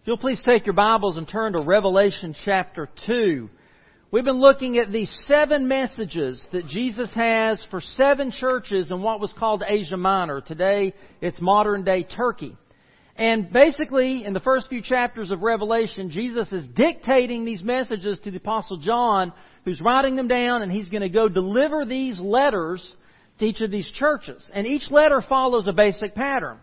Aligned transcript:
If 0.00 0.06
you'll 0.06 0.16
please 0.16 0.42
take 0.46 0.64
your 0.64 0.72
Bibles 0.72 1.18
and 1.18 1.28
turn 1.28 1.52
to 1.52 1.60
Revelation 1.60 2.34
chapter 2.46 2.88
2. 3.04 3.50
We've 4.10 4.24
been 4.24 4.40
looking 4.40 4.78
at 4.78 4.90
these 4.90 5.14
seven 5.26 5.68
messages 5.68 6.42
that 6.52 6.66
Jesus 6.66 7.10
has 7.14 7.62
for 7.70 7.82
seven 7.82 8.30
churches 8.30 8.90
in 8.90 9.02
what 9.02 9.20
was 9.20 9.30
called 9.38 9.62
Asia 9.66 9.98
Minor. 9.98 10.40
Today, 10.40 10.94
it's 11.20 11.38
modern 11.38 11.84
day 11.84 12.04
Turkey. 12.04 12.56
And 13.14 13.52
basically, 13.52 14.24
in 14.24 14.32
the 14.32 14.40
first 14.40 14.70
few 14.70 14.80
chapters 14.80 15.30
of 15.30 15.42
Revelation, 15.42 16.08
Jesus 16.08 16.50
is 16.50 16.64
dictating 16.74 17.44
these 17.44 17.62
messages 17.62 18.18
to 18.20 18.30
the 18.30 18.38
Apostle 18.38 18.78
John, 18.78 19.34
who's 19.66 19.82
writing 19.82 20.16
them 20.16 20.28
down, 20.28 20.62
and 20.62 20.72
he's 20.72 20.88
going 20.88 21.02
to 21.02 21.10
go 21.10 21.28
deliver 21.28 21.84
these 21.84 22.18
letters 22.18 22.82
to 23.38 23.44
each 23.44 23.60
of 23.60 23.70
these 23.70 23.92
churches. 23.96 24.42
And 24.54 24.66
each 24.66 24.90
letter 24.90 25.22
follows 25.28 25.66
a 25.66 25.74
basic 25.74 26.14
pattern. 26.14 26.56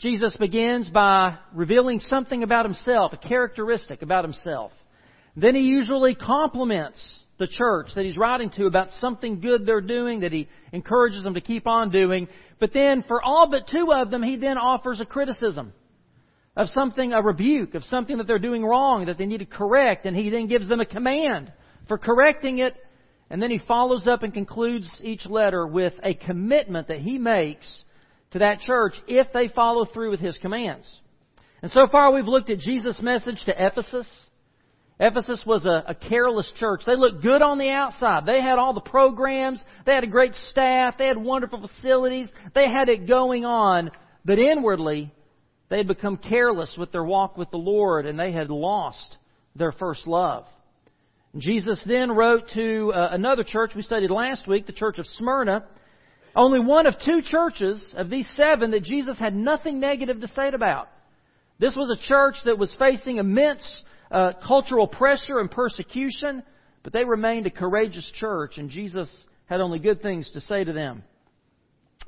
Jesus 0.00 0.36
begins 0.36 0.88
by 0.88 1.38
revealing 1.54 2.00
something 2.00 2.42
about 2.42 2.64
himself, 2.64 3.12
a 3.12 3.16
characteristic 3.16 4.02
about 4.02 4.24
himself. 4.24 4.72
Then 5.36 5.54
he 5.54 5.62
usually 5.62 6.14
compliments 6.14 7.00
the 7.38 7.46
church 7.46 7.88
that 7.94 8.04
he's 8.04 8.16
writing 8.16 8.50
to 8.50 8.66
about 8.66 8.90
something 9.00 9.40
good 9.40 9.66
they're 9.66 9.80
doing 9.80 10.20
that 10.20 10.32
he 10.32 10.48
encourages 10.72 11.24
them 11.24 11.34
to 11.34 11.40
keep 11.40 11.66
on 11.66 11.90
doing. 11.90 12.28
But 12.60 12.72
then 12.72 13.02
for 13.02 13.22
all 13.22 13.48
but 13.50 13.68
two 13.68 13.92
of 13.92 14.10
them, 14.10 14.22
he 14.22 14.36
then 14.36 14.58
offers 14.58 15.00
a 15.00 15.04
criticism 15.04 15.72
of 16.56 16.68
something, 16.68 17.12
a 17.12 17.20
rebuke 17.20 17.74
of 17.74 17.82
something 17.84 18.18
that 18.18 18.28
they're 18.28 18.38
doing 18.38 18.64
wrong 18.64 19.06
that 19.06 19.18
they 19.18 19.26
need 19.26 19.38
to 19.38 19.46
correct. 19.46 20.06
And 20.06 20.16
he 20.16 20.30
then 20.30 20.46
gives 20.46 20.68
them 20.68 20.80
a 20.80 20.86
command 20.86 21.52
for 21.88 21.98
correcting 21.98 22.58
it. 22.58 22.74
And 23.30 23.42
then 23.42 23.50
he 23.50 23.58
follows 23.58 24.06
up 24.06 24.22
and 24.22 24.32
concludes 24.32 24.88
each 25.02 25.26
letter 25.26 25.66
with 25.66 25.94
a 26.02 26.14
commitment 26.14 26.88
that 26.88 27.00
he 27.00 27.18
makes 27.18 27.66
to 28.34 28.40
that 28.40 28.58
church 28.60 28.94
if 29.06 29.28
they 29.32 29.48
follow 29.48 29.84
through 29.84 30.10
with 30.10 30.20
his 30.20 30.36
commands. 30.38 30.90
And 31.62 31.70
so 31.70 31.86
far 31.90 32.12
we've 32.12 32.26
looked 32.26 32.50
at 32.50 32.58
Jesus' 32.58 33.00
message 33.00 33.42
to 33.46 33.54
Ephesus. 33.56 34.08
Ephesus 34.98 35.42
was 35.46 35.64
a, 35.64 35.84
a, 35.88 35.94
careless 35.94 36.50
church. 36.56 36.82
They 36.84 36.96
looked 36.96 37.22
good 37.22 37.42
on 37.42 37.58
the 37.58 37.70
outside. 37.70 38.26
They 38.26 38.42
had 38.42 38.58
all 38.58 38.74
the 38.74 38.80
programs. 38.80 39.62
They 39.86 39.94
had 39.94 40.04
a 40.04 40.08
great 40.08 40.34
staff. 40.50 40.98
They 40.98 41.06
had 41.06 41.16
wonderful 41.16 41.60
facilities. 41.60 42.28
They 42.54 42.68
had 42.68 42.88
it 42.88 43.08
going 43.08 43.44
on. 43.44 43.92
But 44.24 44.40
inwardly, 44.40 45.12
they 45.68 45.78
had 45.78 45.88
become 45.88 46.16
careless 46.16 46.74
with 46.76 46.90
their 46.90 47.04
walk 47.04 47.36
with 47.36 47.52
the 47.52 47.56
Lord 47.56 48.04
and 48.04 48.18
they 48.18 48.32
had 48.32 48.50
lost 48.50 49.16
their 49.54 49.72
first 49.72 50.08
love. 50.08 50.44
Jesus 51.36 51.82
then 51.86 52.10
wrote 52.10 52.48
to 52.54 52.92
uh, 52.92 53.08
another 53.12 53.44
church 53.44 53.72
we 53.76 53.82
studied 53.82 54.10
last 54.10 54.48
week, 54.48 54.66
the 54.66 54.72
church 54.72 54.98
of 54.98 55.06
Smyrna, 55.18 55.64
only 56.36 56.60
one 56.60 56.86
of 56.86 56.94
two 57.04 57.22
churches 57.22 57.82
of 57.96 58.10
these 58.10 58.28
seven 58.36 58.72
that 58.72 58.82
Jesus 58.82 59.18
had 59.18 59.34
nothing 59.34 59.80
negative 59.80 60.20
to 60.20 60.28
say 60.28 60.48
about. 60.52 60.88
This 61.58 61.76
was 61.76 61.96
a 61.96 62.08
church 62.08 62.36
that 62.44 62.58
was 62.58 62.74
facing 62.78 63.18
immense 63.18 63.62
uh, 64.10 64.32
cultural 64.46 64.86
pressure 64.86 65.38
and 65.38 65.50
persecution, 65.50 66.42
but 66.82 66.92
they 66.92 67.04
remained 67.04 67.46
a 67.46 67.50
courageous 67.50 68.10
church, 68.14 68.58
and 68.58 68.68
Jesus 68.68 69.08
had 69.46 69.60
only 69.60 69.78
good 69.78 70.02
things 70.02 70.30
to 70.32 70.40
say 70.40 70.64
to 70.64 70.72
them. 70.72 71.04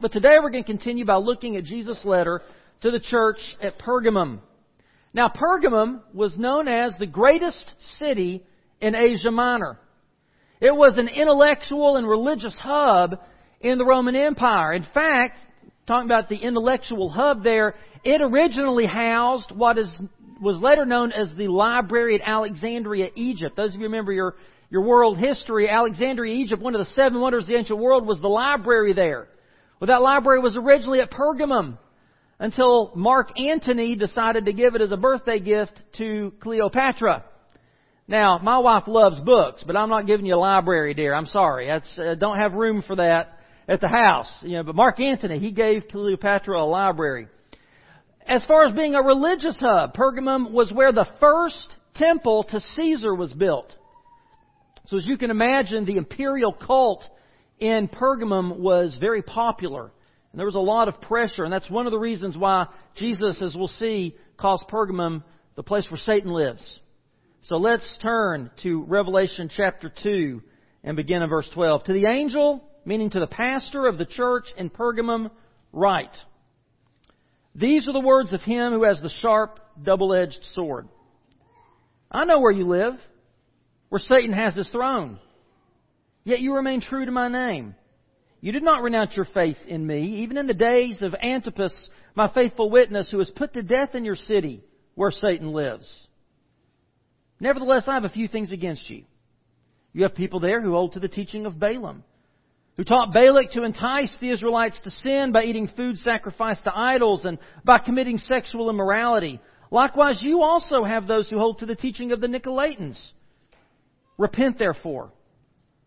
But 0.00 0.12
today 0.12 0.36
we're 0.42 0.50
going 0.50 0.64
to 0.64 0.70
continue 0.70 1.04
by 1.04 1.16
looking 1.16 1.56
at 1.56 1.64
Jesus' 1.64 2.04
letter 2.04 2.42
to 2.82 2.90
the 2.90 3.00
church 3.00 3.38
at 3.62 3.78
Pergamum. 3.78 4.40
Now, 5.14 5.28
Pergamum 5.34 6.00
was 6.12 6.36
known 6.36 6.68
as 6.68 6.92
the 6.98 7.06
greatest 7.06 7.72
city 7.98 8.44
in 8.80 8.94
Asia 8.94 9.30
Minor. 9.30 9.78
It 10.60 10.74
was 10.74 10.98
an 10.98 11.08
intellectual 11.08 11.96
and 11.96 12.06
religious 12.06 12.54
hub 12.60 13.18
in 13.70 13.78
the 13.78 13.84
Roman 13.84 14.14
Empire. 14.14 14.72
In 14.72 14.86
fact, 14.94 15.38
talking 15.86 16.06
about 16.08 16.28
the 16.28 16.36
intellectual 16.36 17.08
hub 17.08 17.42
there, 17.42 17.74
it 18.04 18.20
originally 18.20 18.86
housed 18.86 19.52
what 19.52 19.78
is, 19.78 19.94
was 20.40 20.60
later 20.60 20.84
known 20.84 21.12
as 21.12 21.32
the 21.36 21.48
Library 21.48 22.16
at 22.16 22.28
Alexandria, 22.28 23.10
Egypt. 23.14 23.56
Those 23.56 23.74
of 23.74 23.80
you 23.80 23.86
remember 23.86 24.12
your, 24.12 24.36
your 24.70 24.82
world 24.82 25.18
history, 25.18 25.68
Alexandria, 25.68 26.34
Egypt, 26.34 26.62
one 26.62 26.74
of 26.74 26.86
the 26.86 26.92
seven 26.94 27.20
wonders 27.20 27.44
of 27.44 27.48
the 27.48 27.56
ancient 27.56 27.78
world 27.78 28.06
was 28.06 28.20
the 28.20 28.28
library 28.28 28.92
there. 28.92 29.28
Well, 29.80 29.88
that 29.88 30.02
library 30.02 30.40
was 30.40 30.56
originally 30.56 31.00
at 31.00 31.10
Pergamum 31.10 31.78
until 32.38 32.92
Mark 32.94 33.38
Antony 33.38 33.96
decided 33.96 34.46
to 34.46 34.52
give 34.52 34.74
it 34.74 34.82
as 34.82 34.92
a 34.92 34.96
birthday 34.96 35.40
gift 35.40 35.72
to 35.98 36.32
Cleopatra. 36.40 37.24
Now, 38.08 38.38
my 38.38 38.58
wife 38.58 38.84
loves 38.86 39.18
books, 39.20 39.64
but 39.66 39.76
I'm 39.76 39.88
not 39.88 40.06
giving 40.06 40.26
you 40.26 40.36
a 40.36 40.38
library, 40.38 40.94
dear. 40.94 41.12
I'm 41.12 41.26
sorry. 41.26 41.66
That's, 41.66 41.98
uh, 41.98 42.14
don't 42.14 42.38
have 42.38 42.52
room 42.52 42.84
for 42.86 42.96
that 42.96 43.35
at 43.68 43.80
the 43.80 43.88
house. 43.88 44.30
You 44.42 44.58
know, 44.58 44.62
but 44.62 44.74
Mark 44.74 45.00
Antony, 45.00 45.38
he 45.38 45.50
gave 45.50 45.88
Cleopatra 45.88 46.62
a 46.62 46.64
library. 46.64 47.28
As 48.26 48.44
far 48.44 48.64
as 48.64 48.72
being 48.72 48.94
a 48.94 49.02
religious 49.02 49.56
hub, 49.58 49.94
Pergamum 49.94 50.50
was 50.50 50.72
where 50.72 50.92
the 50.92 51.06
first 51.20 51.76
temple 51.94 52.44
to 52.50 52.60
Caesar 52.74 53.14
was 53.14 53.32
built. 53.32 53.74
So 54.86 54.96
as 54.96 55.06
you 55.06 55.16
can 55.16 55.30
imagine, 55.30 55.84
the 55.84 55.96
imperial 55.96 56.52
cult 56.52 57.04
in 57.58 57.88
Pergamum 57.88 58.58
was 58.58 58.96
very 59.00 59.22
popular. 59.22 59.90
And 60.32 60.38
there 60.38 60.46
was 60.46 60.54
a 60.54 60.60
lot 60.60 60.88
of 60.88 61.00
pressure, 61.00 61.44
and 61.44 61.52
that's 61.52 61.70
one 61.70 61.86
of 61.86 61.92
the 61.92 61.98
reasons 61.98 62.36
why 62.36 62.66
Jesus, 62.96 63.40
as 63.40 63.54
we'll 63.54 63.68
see, 63.68 64.16
calls 64.36 64.62
Pergamum 64.68 65.22
the 65.54 65.62
place 65.62 65.86
where 65.90 65.98
Satan 65.98 66.32
lives. 66.32 66.80
So 67.42 67.56
let's 67.56 67.98
turn 68.02 68.50
to 68.64 68.82
Revelation 68.84 69.48
chapter 69.54 69.90
2 70.02 70.42
and 70.84 70.96
begin 70.96 71.22
in 71.22 71.28
verse 71.28 71.48
12. 71.54 71.84
To 71.84 71.92
the 71.92 72.06
angel 72.06 72.62
meaning 72.86 73.10
to 73.10 73.20
the 73.20 73.26
pastor 73.26 73.86
of 73.86 73.98
the 73.98 74.06
church 74.06 74.46
in 74.56 74.70
Pergamum, 74.70 75.30
write. 75.72 76.16
These 77.54 77.88
are 77.88 77.92
the 77.92 78.00
words 78.00 78.32
of 78.32 78.40
him 78.42 78.72
who 78.72 78.84
has 78.84 79.00
the 79.02 79.12
sharp, 79.20 79.58
double-edged 79.82 80.38
sword. 80.54 80.88
I 82.10 82.24
know 82.24 82.40
where 82.40 82.52
you 82.52 82.66
live, 82.66 82.94
where 83.88 83.98
Satan 83.98 84.32
has 84.32 84.54
his 84.54 84.68
throne. 84.68 85.18
Yet 86.24 86.40
you 86.40 86.54
remain 86.54 86.80
true 86.80 87.04
to 87.04 87.10
my 87.10 87.28
name. 87.28 87.74
You 88.40 88.52
did 88.52 88.62
not 88.62 88.82
renounce 88.82 89.16
your 89.16 89.26
faith 89.34 89.56
in 89.66 89.84
me, 89.84 90.22
even 90.22 90.36
in 90.36 90.46
the 90.46 90.54
days 90.54 91.02
of 91.02 91.14
Antipas, 91.14 91.90
my 92.14 92.32
faithful 92.32 92.70
witness, 92.70 93.10
who 93.10 93.18
was 93.18 93.30
put 93.30 93.54
to 93.54 93.62
death 93.62 93.94
in 93.94 94.04
your 94.04 94.14
city, 94.14 94.62
where 94.94 95.10
Satan 95.10 95.52
lives. 95.52 95.90
Nevertheless, 97.40 97.84
I 97.86 97.94
have 97.94 98.04
a 98.04 98.10
few 98.10 98.28
things 98.28 98.52
against 98.52 98.88
you. 98.88 99.04
You 99.92 100.04
have 100.04 100.14
people 100.14 100.40
there 100.40 100.60
who 100.60 100.72
hold 100.72 100.92
to 100.92 101.00
the 101.00 101.08
teaching 101.08 101.46
of 101.46 101.58
Balaam 101.58 102.04
who 102.76 102.84
taught 102.84 103.14
Balak 103.14 103.52
to 103.52 103.64
entice 103.64 104.14
the 104.20 104.30
Israelites 104.30 104.78
to 104.84 104.90
sin 104.90 105.32
by 105.32 105.44
eating 105.44 105.68
food 105.76 105.96
sacrificed 105.98 106.64
to 106.64 106.76
idols 106.76 107.24
and 107.24 107.38
by 107.64 107.78
committing 107.78 108.18
sexual 108.18 108.68
immorality. 108.68 109.40
Likewise, 109.70 110.18
you 110.20 110.42
also 110.42 110.84
have 110.84 111.06
those 111.06 111.28
who 111.28 111.38
hold 111.38 111.58
to 111.58 111.66
the 111.66 111.74
teaching 111.74 112.12
of 112.12 112.20
the 112.20 112.26
Nicolaitans. 112.26 112.98
Repent, 114.18 114.58
therefore. 114.58 115.10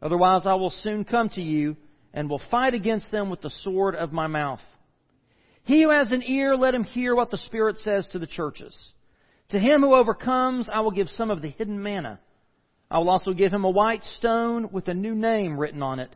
Otherwise, 0.02 0.44
I 0.46 0.56
will 0.56 0.72
soon 0.72 1.06
come 1.06 1.30
to 1.30 1.42
you 1.42 1.78
and 2.14 2.30
will 2.30 2.42
fight 2.50 2.74
against 2.74 3.12
them 3.12 3.30
with 3.30 3.42
the 3.42 3.52
sword 3.62 3.96
of 3.96 4.12
my 4.12 4.28
mouth. 4.28 4.62
He 5.64 5.84
who 5.84 5.90
has 5.92 6.12
an 6.12 6.24
ear, 6.26 6.56
let 6.56 6.74
him 6.74 6.84
hear 6.84 7.16
what 7.16 7.30
the 7.30 7.38
Spirit 7.38 7.78
says 7.78 8.08
to 8.12 8.20
the 8.20 8.28
churches. 8.28 8.76
To 9.50 9.60
him 9.60 9.82
who 9.82 9.94
overcomes, 9.94 10.68
I 10.72 10.80
will 10.80 10.92
give 10.92 11.10
some 11.10 11.30
of 11.30 11.42
the 11.42 11.50
hidden 11.50 11.82
manna. 11.82 12.20
I 12.90 12.98
will 12.98 13.10
also 13.10 13.34
give 13.34 13.54
him 13.54 13.66
a 13.66 13.70
white 13.70 14.04
stone 14.04 14.70
with 14.72 14.88
a 14.88 14.94
new 14.96 15.14
name 15.14 15.60
written 15.60 15.84
on 15.84 16.00
it 16.00 16.10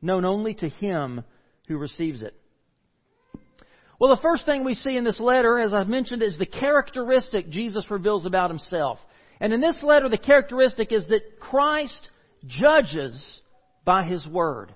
known 0.00 0.24
only 0.24 0.54
to 0.54 0.68
him 0.68 1.24
who 1.66 1.76
receives 1.76 2.22
it. 2.22 2.34
Well, 3.98 4.14
the 4.14 4.22
first 4.22 4.46
thing 4.46 4.64
we 4.64 4.74
see 4.74 4.96
in 4.96 5.04
this 5.04 5.18
letter, 5.18 5.58
as 5.58 5.74
I've 5.74 5.88
mentioned, 5.88 6.22
is 6.22 6.38
the 6.38 6.46
characteristic 6.46 7.48
Jesus 7.50 7.84
reveals 7.90 8.26
about 8.26 8.50
himself. 8.50 8.98
And 9.40 9.52
in 9.52 9.60
this 9.60 9.82
letter, 9.82 10.08
the 10.08 10.18
characteristic 10.18 10.92
is 10.92 11.06
that 11.08 11.40
Christ 11.40 12.08
judges 12.46 13.40
by 13.84 14.04
his 14.04 14.26
word. 14.26 14.74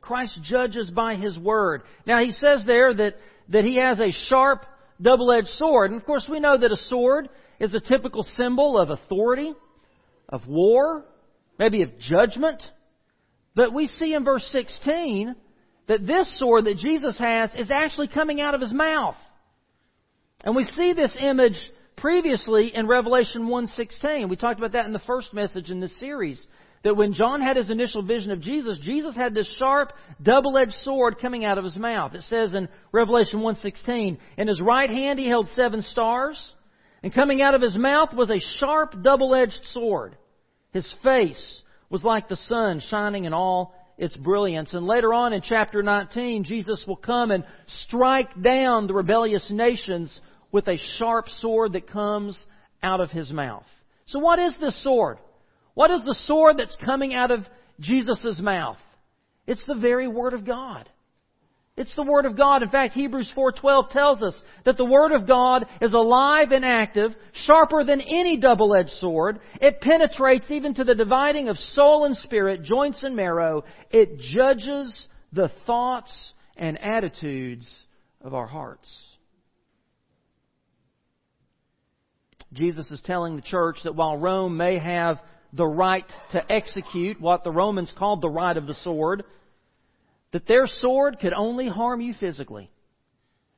Christ 0.00 0.38
judges 0.42 0.90
by 0.90 1.16
his 1.16 1.38
word. 1.38 1.82
Now, 2.06 2.22
he 2.22 2.32
says 2.32 2.64
there 2.66 2.92
that, 2.94 3.14
that 3.50 3.64
he 3.64 3.76
has 3.76 3.98
a 4.00 4.12
sharp, 4.28 4.64
double-edged 5.00 5.48
sword. 5.48 5.90
And 5.90 6.00
of 6.00 6.06
course, 6.06 6.26
we 6.30 6.40
know 6.40 6.56
that 6.56 6.72
a 6.72 6.76
sword 6.76 7.28
is 7.58 7.74
a 7.74 7.80
typical 7.80 8.22
symbol 8.22 8.78
of 8.78 8.90
authority, 8.90 9.54
of 10.28 10.46
war, 10.46 11.04
maybe 11.58 11.82
of 11.82 11.98
judgment. 11.98 12.62
But 13.58 13.74
we 13.74 13.88
see 13.88 14.14
in 14.14 14.24
verse 14.24 14.46
16 14.52 15.34
that 15.88 16.06
this 16.06 16.38
sword 16.38 16.66
that 16.66 16.76
Jesus 16.76 17.18
has 17.18 17.50
is 17.58 17.72
actually 17.72 18.06
coming 18.06 18.40
out 18.40 18.54
of 18.54 18.60
his 18.60 18.72
mouth. 18.72 19.16
And 20.44 20.54
we 20.54 20.62
see 20.62 20.92
this 20.92 21.16
image 21.18 21.58
previously 21.96 22.72
in 22.72 22.86
Revelation 22.86 23.48
1:16. 23.48 24.28
We 24.28 24.36
talked 24.36 24.60
about 24.60 24.74
that 24.74 24.86
in 24.86 24.92
the 24.92 25.00
first 25.00 25.34
message 25.34 25.72
in 25.72 25.80
this 25.80 25.98
series. 25.98 26.40
That 26.84 26.96
when 26.96 27.14
John 27.14 27.40
had 27.40 27.56
his 27.56 27.68
initial 27.68 28.02
vision 28.02 28.30
of 28.30 28.40
Jesus, 28.40 28.78
Jesus 28.78 29.16
had 29.16 29.34
this 29.34 29.52
sharp, 29.56 29.92
double-edged 30.22 30.78
sword 30.84 31.18
coming 31.18 31.44
out 31.44 31.58
of 31.58 31.64
his 31.64 31.74
mouth. 31.74 32.14
It 32.14 32.22
says 32.22 32.54
in 32.54 32.68
Revelation 32.92 33.40
1:16, 33.40 34.18
"In 34.36 34.46
his 34.46 34.62
right 34.62 34.88
hand 34.88 35.18
he 35.18 35.26
held 35.26 35.48
seven 35.48 35.82
stars, 35.82 36.54
and 37.02 37.12
coming 37.12 37.42
out 37.42 37.54
of 37.54 37.62
his 37.62 37.76
mouth 37.76 38.14
was 38.14 38.30
a 38.30 38.38
sharp, 38.38 39.02
double-edged 39.02 39.64
sword. 39.72 40.16
His 40.70 40.88
face 41.02 41.64
was 41.90 42.04
like 42.04 42.28
the 42.28 42.36
sun 42.36 42.80
shining 42.88 43.24
in 43.24 43.32
all 43.32 43.74
its 43.96 44.16
brilliance. 44.16 44.74
And 44.74 44.86
later 44.86 45.12
on 45.12 45.32
in 45.32 45.42
chapter 45.42 45.82
19, 45.82 46.44
Jesus 46.44 46.84
will 46.86 46.96
come 46.96 47.30
and 47.30 47.44
strike 47.84 48.40
down 48.40 48.86
the 48.86 48.94
rebellious 48.94 49.48
nations 49.50 50.20
with 50.52 50.68
a 50.68 50.78
sharp 50.98 51.28
sword 51.28 51.72
that 51.72 51.90
comes 51.90 52.38
out 52.82 53.00
of 53.00 53.10
his 53.10 53.30
mouth. 53.32 53.66
So 54.06 54.18
what 54.18 54.38
is 54.38 54.54
this 54.60 54.82
sword? 54.82 55.18
What 55.74 55.90
is 55.90 56.04
the 56.04 56.14
sword 56.26 56.56
that's 56.58 56.76
coming 56.84 57.14
out 57.14 57.30
of 57.30 57.40
Jesus' 57.80 58.40
mouth? 58.40 58.78
It's 59.46 59.64
the 59.66 59.74
very 59.74 60.08
Word 60.08 60.34
of 60.34 60.44
God. 60.44 60.88
It's 61.78 61.94
the 61.94 62.02
Word 62.02 62.26
of 62.26 62.36
God. 62.36 62.64
In 62.64 62.70
fact, 62.70 62.94
Hebrews 62.94 63.32
4.12 63.36 63.90
tells 63.90 64.20
us 64.20 64.34
that 64.64 64.76
the 64.76 64.84
Word 64.84 65.12
of 65.12 65.28
God 65.28 65.64
is 65.80 65.92
alive 65.92 66.50
and 66.50 66.64
active, 66.64 67.14
sharper 67.32 67.84
than 67.84 68.00
any 68.00 68.36
double-edged 68.36 68.90
sword. 68.98 69.38
It 69.60 69.80
penetrates 69.80 70.50
even 70.50 70.74
to 70.74 70.82
the 70.82 70.96
dividing 70.96 71.48
of 71.48 71.56
soul 71.56 72.04
and 72.04 72.16
spirit, 72.16 72.64
joints 72.64 73.04
and 73.04 73.14
marrow. 73.14 73.62
It 73.92 74.18
judges 74.18 75.06
the 75.32 75.52
thoughts 75.66 76.12
and 76.56 76.82
attitudes 76.82 77.70
of 78.22 78.34
our 78.34 78.48
hearts. 78.48 78.88
Jesus 82.52 82.90
is 82.90 83.00
telling 83.02 83.36
the 83.36 83.42
church 83.42 83.76
that 83.84 83.94
while 83.94 84.16
Rome 84.16 84.56
may 84.56 84.78
have 84.78 85.20
the 85.52 85.66
right 85.66 86.04
to 86.32 86.52
execute 86.52 87.20
what 87.20 87.44
the 87.44 87.52
Romans 87.52 87.92
called 87.96 88.20
the 88.20 88.28
right 88.28 88.56
of 88.56 88.66
the 88.66 88.74
sword, 88.74 89.22
that 90.32 90.46
their 90.46 90.66
sword 90.66 91.18
could 91.20 91.32
only 91.32 91.68
harm 91.68 92.00
you 92.00 92.14
physically. 92.18 92.70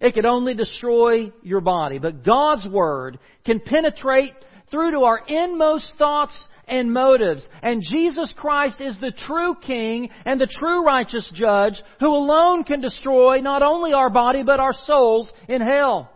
It 0.01 0.15
could 0.15 0.25
only 0.25 0.55
destroy 0.55 1.33
your 1.43 1.61
body. 1.61 1.99
But 1.99 2.25
God's 2.25 2.67
Word 2.67 3.19
can 3.45 3.61
penetrate 3.61 4.35
through 4.71 4.93
to 4.93 5.01
our 5.01 5.21
inmost 5.27 5.93
thoughts 5.99 6.33
and 6.67 6.93
motives. 6.93 7.47
And 7.63 7.83
Jesus 7.83 8.33
Christ 8.37 8.81
is 8.81 8.99
the 9.01 9.13
true 9.27 9.57
King 9.61 10.09
and 10.25 10.41
the 10.41 10.47
true 10.47 10.85
righteous 10.85 11.29
judge 11.35 11.83
who 11.99 12.09
alone 12.09 12.65
can 12.65 12.81
destroy 12.81 13.41
not 13.41 13.63
only 13.63 13.93
our 13.93 14.11
body 14.11 14.43
but 14.43 14.61
our 14.61 14.73
souls 14.85 15.31
in 15.49 15.61
hell. 15.61 16.11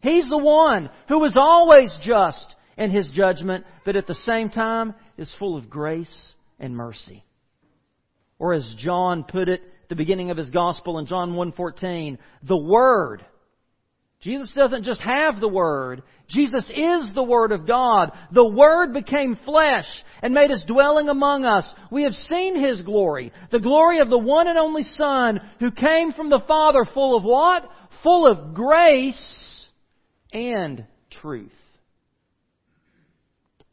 He's 0.00 0.28
the 0.28 0.38
one 0.38 0.90
who 1.08 1.24
is 1.24 1.34
always 1.36 1.96
just 2.02 2.54
in 2.76 2.90
His 2.90 3.10
judgment, 3.10 3.64
but 3.84 3.96
at 3.96 4.06
the 4.06 4.14
same 4.14 4.50
time 4.50 4.94
is 5.16 5.34
full 5.38 5.56
of 5.56 5.70
grace 5.70 6.34
and 6.60 6.76
mercy. 6.76 7.24
Or 8.38 8.54
as 8.54 8.74
John 8.78 9.24
put 9.24 9.48
it 9.48 9.60
at 9.62 9.88
the 9.88 9.96
beginning 9.96 10.30
of 10.30 10.36
his 10.36 10.50
gospel 10.50 10.98
in 10.98 11.06
John 11.06 11.32
1:14, 11.32 12.18
the 12.42 12.56
word 12.56 13.24
Jesus 14.20 14.50
doesn't 14.52 14.82
just 14.82 15.00
have 15.00 15.38
the 15.38 15.48
Word. 15.48 16.02
Jesus 16.28 16.68
is 16.74 17.14
the 17.14 17.22
Word 17.22 17.52
of 17.52 17.68
God. 17.68 18.10
The 18.32 18.44
Word 18.44 18.92
became 18.92 19.38
flesh 19.44 19.86
and 20.22 20.34
made 20.34 20.50
His 20.50 20.64
dwelling 20.66 21.08
among 21.08 21.44
us. 21.44 21.64
We 21.90 22.02
have 22.02 22.12
seen 22.12 22.58
His 22.58 22.80
glory. 22.80 23.32
The 23.52 23.60
glory 23.60 24.00
of 24.00 24.10
the 24.10 24.18
one 24.18 24.48
and 24.48 24.58
only 24.58 24.82
Son 24.82 25.40
who 25.60 25.70
came 25.70 26.12
from 26.12 26.30
the 26.30 26.42
Father 26.48 26.84
full 26.92 27.16
of 27.16 27.22
what? 27.22 27.70
Full 28.02 28.26
of 28.26 28.54
grace 28.54 29.66
and 30.32 30.84
truth. 31.10 31.52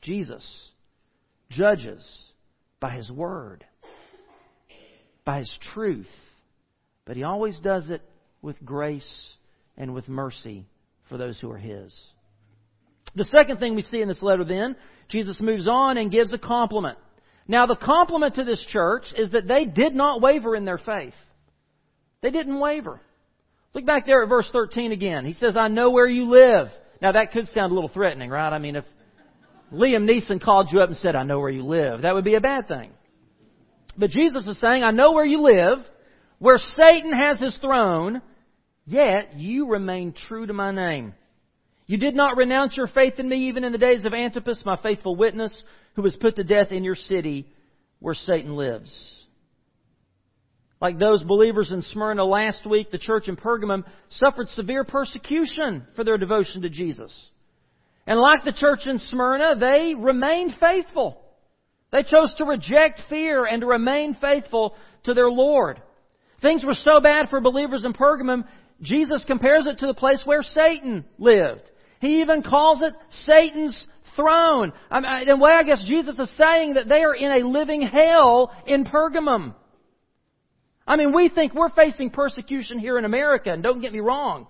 Jesus 0.01 0.47
judges 1.49 2.07
by 2.79 2.91
His 2.91 3.09
Word 3.09 3.65
by 5.25 5.39
His 5.39 5.59
truth. 5.73 6.07
But 7.05 7.17
He 7.17 7.23
always 7.23 7.59
does 7.59 7.89
it 7.89 8.01
with 8.41 8.63
grace 8.63 9.33
and 9.77 9.93
with 9.93 10.07
mercy 10.07 10.65
for 11.09 11.17
those 11.17 11.39
who 11.39 11.51
are 11.51 11.57
His. 11.57 11.93
The 13.15 13.25
second 13.25 13.59
thing 13.59 13.75
we 13.75 13.81
see 13.81 14.01
in 14.01 14.07
this 14.07 14.21
letter 14.21 14.43
then, 14.43 14.75
Jesus 15.09 15.37
moves 15.39 15.67
on 15.67 15.97
and 15.97 16.11
gives 16.11 16.33
a 16.33 16.37
compliment. 16.37 16.97
Now 17.47 17.65
the 17.65 17.75
compliment 17.75 18.35
to 18.35 18.43
this 18.43 18.63
church 18.69 19.03
is 19.15 19.31
that 19.31 19.47
they 19.47 19.65
did 19.65 19.93
not 19.93 20.21
waver 20.21 20.55
in 20.55 20.65
their 20.65 20.79
faith. 20.79 21.13
They 22.21 22.31
didn't 22.31 22.59
waver. 22.59 22.99
Look 23.73 23.85
back 23.85 24.05
there 24.05 24.23
at 24.23 24.29
verse 24.29 24.49
13 24.51 24.91
again. 24.91 25.25
He 25.25 25.33
says, 25.33 25.55
I 25.55 25.67
know 25.67 25.91
where 25.91 26.07
you 26.07 26.25
live. 26.25 26.67
Now 27.01 27.11
that 27.11 27.31
could 27.31 27.47
sound 27.49 27.71
a 27.71 27.75
little 27.75 27.89
threatening, 27.89 28.29
right? 28.29 28.51
I 28.51 28.57
mean, 28.57 28.77
if 28.77 28.85
Liam 29.71 30.09
Neeson 30.09 30.41
called 30.41 30.69
you 30.71 30.79
up 30.79 30.89
and 30.89 30.97
said, 30.97 31.15
I 31.15 31.23
know 31.23 31.39
where 31.39 31.49
you 31.49 31.63
live, 31.63 32.01
that 32.01 32.13
would 32.15 32.23
be 32.23 32.35
a 32.35 32.41
bad 32.41 32.67
thing. 32.67 32.91
But 33.97 34.09
Jesus 34.09 34.47
is 34.47 34.59
saying, 34.59 34.83
I 34.83 34.91
know 34.91 35.13
where 35.13 35.25
you 35.25 35.41
live, 35.41 35.79
where 36.39 36.57
Satan 36.57 37.13
has 37.13 37.39
his 37.39 37.57
throne, 37.57 38.21
yet 38.85 39.37
you 39.37 39.67
remain 39.67 40.13
true 40.27 40.45
to 40.45 40.53
my 40.53 40.71
name. 40.71 41.13
You 41.87 41.97
did 41.97 42.15
not 42.15 42.37
renounce 42.37 42.75
your 42.75 42.87
faith 42.87 43.19
in 43.19 43.29
me 43.29 43.47
even 43.47 43.63
in 43.63 43.71
the 43.71 43.77
days 43.77 44.05
of 44.05 44.13
Antipas, 44.13 44.63
my 44.65 44.77
faithful 44.81 45.15
witness, 45.15 45.63
who 45.95 46.01
was 46.01 46.15
put 46.15 46.35
to 46.35 46.43
death 46.43 46.71
in 46.71 46.83
your 46.83 46.95
city 46.95 47.47
where 47.99 48.15
Satan 48.15 48.55
lives. 48.55 48.91
Like 50.81 50.99
those 50.99 51.23
believers 51.23 51.71
in 51.71 51.81
Smyrna 51.81 52.25
last 52.25 52.65
week, 52.65 52.91
the 52.91 52.97
church 52.97 53.27
in 53.27 53.37
Pergamum 53.37 53.85
suffered 54.09 54.49
severe 54.49 54.83
persecution 54.83 55.87
for 55.95 56.03
their 56.03 56.17
devotion 56.17 56.63
to 56.63 56.69
Jesus. 56.69 57.11
And 58.05 58.19
like 58.19 58.43
the 58.43 58.51
church 58.51 58.81
in 58.85 58.99
Smyrna, 58.99 59.55
they 59.57 59.95
remained 59.95 60.55
faithful. 60.59 61.21
They 61.95 62.03
chose 62.03 62.33
to 62.39 62.45
reject 62.45 63.03
fear 63.07 63.45
and 63.45 63.61
to 63.61 63.67
remain 63.67 64.17
faithful 64.19 64.75
to 65.05 65.13
their 65.13 65.29
Lord. 65.29 65.81
Things 66.41 66.65
were 66.65 66.73
so 66.73 66.99
bad 66.99 67.29
for 67.29 67.39
believers 67.39 67.85
in 67.85 67.93
Pergamum, 67.93 68.43
Jesus 68.81 69.23
compares 69.25 69.65
it 69.65 69.77
to 69.77 69.87
the 69.87 69.93
place 69.93 70.21
where 70.25 70.43
Satan 70.43 71.05
lived. 71.17 71.61
He 72.01 72.19
even 72.19 72.43
calls 72.43 72.81
it 72.81 72.93
Satan's 73.23 73.87
throne. 74.17 74.73
I 74.91 74.99
mean, 74.99 75.21
in 75.21 75.29
a 75.29 75.37
way, 75.37 75.53
I 75.53 75.63
guess 75.63 75.81
Jesus 75.87 76.19
is 76.19 76.29
saying 76.35 76.73
that 76.73 76.89
they 76.89 77.01
are 77.01 77.15
in 77.15 77.31
a 77.31 77.47
living 77.47 77.81
hell 77.81 78.53
in 78.67 78.83
Pergamum. 78.83 79.55
I 80.85 80.97
mean, 80.97 81.15
we 81.15 81.29
think 81.29 81.53
we're 81.53 81.69
facing 81.69 82.09
persecution 82.09 82.77
here 82.77 82.97
in 82.97 83.05
America, 83.05 83.53
and 83.53 83.63
don't 83.63 83.79
get 83.79 83.93
me 83.93 84.01
wrong. 84.01 84.47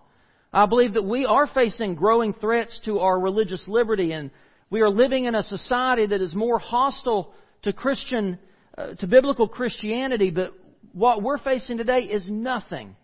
I 0.51 0.65
believe 0.65 0.93
that 0.93 1.05
we 1.05 1.27
are 1.27 1.45
facing 1.45 1.93
growing 1.93 2.33
threats 2.33 2.81
to 2.85 3.01
our 3.01 3.19
religious 3.19 3.63
liberty 3.67 4.13
and 4.13 4.31
we 4.69 4.81
are 4.81 4.89
living 4.89 5.25
in 5.25 5.35
a 5.35 5.43
society 5.43 6.07
that 6.07 6.21
is 6.21 6.33
more 6.33 6.59
hostile 6.59 7.33
to 7.63 7.73
Christian, 7.73 8.39
uh, 8.77 8.93
to 8.95 9.07
biblical 9.07 9.47
Christianity, 9.47 10.31
but 10.31 10.53
what 10.91 11.21
we're 11.21 11.37
facing 11.37 11.77
today 11.77 12.01
is 12.01 12.29
nothing 12.29 12.95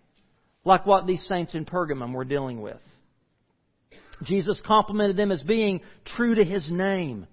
like 0.64 0.86
what 0.86 1.08
these 1.08 1.26
saints 1.28 1.54
in 1.56 1.66
Pergamum 1.66 2.14
were 2.14 2.26
dealing 2.26 2.62
with. 2.62 2.80
Jesus 4.24 4.62
complimented 4.66 5.18
them 5.18 5.32
as 5.32 5.42
being 5.42 5.82
true 6.16 6.36
to 6.36 6.44
His 6.44 6.70
name. 6.70 7.28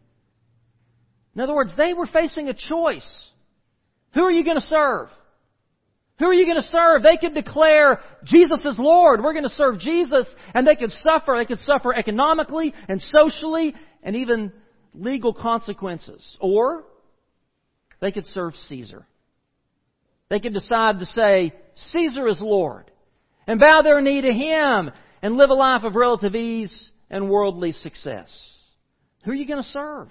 In 1.35 1.41
other 1.41 1.55
words, 1.55 1.71
they 1.77 1.95
were 1.95 2.07
facing 2.07 2.49
a 2.49 2.55
choice. 2.55 3.09
Who 4.15 4.23
are 4.23 4.31
you 4.31 4.45
going 4.45 4.57
to 4.57 4.67
serve? 4.67 5.09
Who 6.19 6.27
are 6.27 6.35
you 6.35 6.47
going 6.47 6.61
to 6.61 6.69
serve? 6.69 7.03
They 7.03 7.17
could 7.17 7.35
declare 7.35 8.01
Jesus 8.25 8.65
is 8.65 8.77
Lord. 8.79 9.23
We're 9.23 9.35
going 9.35 9.45
to 9.45 9.51
serve 9.51 9.79
Jesus. 9.79 10.27
And 10.53 10.67
they 10.67 10.75
could 10.75 10.91
suffer. 10.91 11.37
They 11.39 11.47
could 11.47 11.61
suffer 11.61 11.95
economically 11.95 12.75
and 12.89 13.01
socially 13.01 13.75
and 14.03 14.17
even 14.17 14.53
legal 14.95 15.33
consequences. 15.33 16.37
Or 16.41 16.85
they 18.01 18.11
could 18.11 18.27
serve 18.27 18.55
Caesar. 18.69 19.07
They 20.29 20.41
could 20.41 20.53
decide 20.55 20.99
to 20.99 21.07
say, 21.07 21.55
Caesar 21.93 22.29
is 22.29 22.41
Lord, 22.41 22.91
and 23.47 23.59
bow 23.59 23.83
their 23.83 24.01
knee 24.01 24.21
to 24.21 24.33
Him 24.33 24.91
and 25.23 25.37
live 25.37 25.51
a 25.51 25.55
life 25.55 25.85
of 25.85 25.95
relative 25.95 26.35
ease 26.35 26.91
and 27.11 27.31
worldly 27.31 27.73
success. 27.73 28.29
Who 29.25 29.31
are 29.31 29.35
you 29.35 29.47
going 29.47 29.63
to 29.63 29.69
serve? 29.71 30.09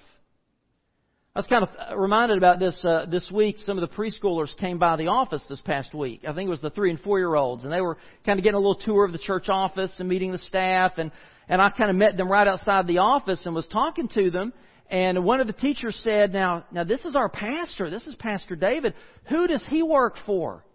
I 1.38 1.39
was 1.39 1.46
kind 1.46 1.63
of 1.63 2.00
reminded 2.00 2.39
about 2.39 2.58
this 2.58 2.84
uh, 2.84 3.06
this 3.08 3.29
week. 3.29 3.58
Some 3.63 3.77
of 3.77 3.88
the 3.88 3.96
preschoolers 3.96 4.58
came 4.58 4.79
by 4.79 4.96
the 4.96 5.06
office 5.06 5.44
this 5.48 5.62
past 5.62 5.94
week. 5.94 6.22
I 6.27 6.34
think 6.34 6.48
it 6.48 6.50
was 6.50 6.62
the 6.62 6.72
three 6.72 6.89
and 6.89 7.00
four 7.00 7.20
year 7.20 7.36
olds, 7.36 7.63
and 7.63 7.72
they 7.72 7.79
were 7.79 8.00
kind 8.25 8.39
of 8.39 8.44
getting 8.44 8.56
a 8.56 8.60
little 8.60 8.74
tour 8.74 9.06
of 9.06 9.12
the 9.12 9.20
church 9.20 9.48
office 9.48 9.94
and 10.00 10.10
meeting 10.10 10.32
the 10.32 10.39
staff. 10.39 10.94
And 10.98 11.12
and 11.48 11.62
I 11.62 11.70
kind 11.70 11.91
of 11.91 11.96
met 11.96 12.17
them 12.17 12.27
right 12.27 12.48
outside 12.48 12.88
the 12.88 12.98
office 12.98 13.46
and 13.46 13.53
was 13.53 13.67
talking 13.67 14.08
to 14.15 14.32
them. 14.32 14.51
And 14.89 15.24
one 15.24 15.39
of 15.39 15.46
the 15.46 15.53
teachers 15.53 15.96
said, 16.03 16.34
"Now, 16.34 16.65
now 16.72 16.84
this 16.84 17.06
is 17.06 17.15
our 17.15 17.29
pastor. 17.29 17.91
This 17.91 18.08
is 18.08 18.15
Pastor 18.15 18.56
David. 18.56 18.96
Who 19.29 19.46
does 19.46 19.63
he 19.70 19.84
work 19.84 20.15
for?" 20.25 20.65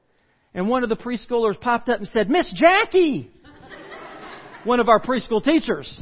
And 0.55 0.69
one 0.69 0.85
of 0.85 0.91
the 0.91 0.97
preschoolers 0.97 1.61
popped 1.61 1.89
up 1.89 1.99
and 1.99 2.07
said, 2.11 2.31
"Miss 2.31 2.49
Jackie." 2.55 3.33
one 4.63 4.79
of 4.79 4.89
our 4.89 5.01
preschool 5.01 5.43
teachers. 5.43 6.01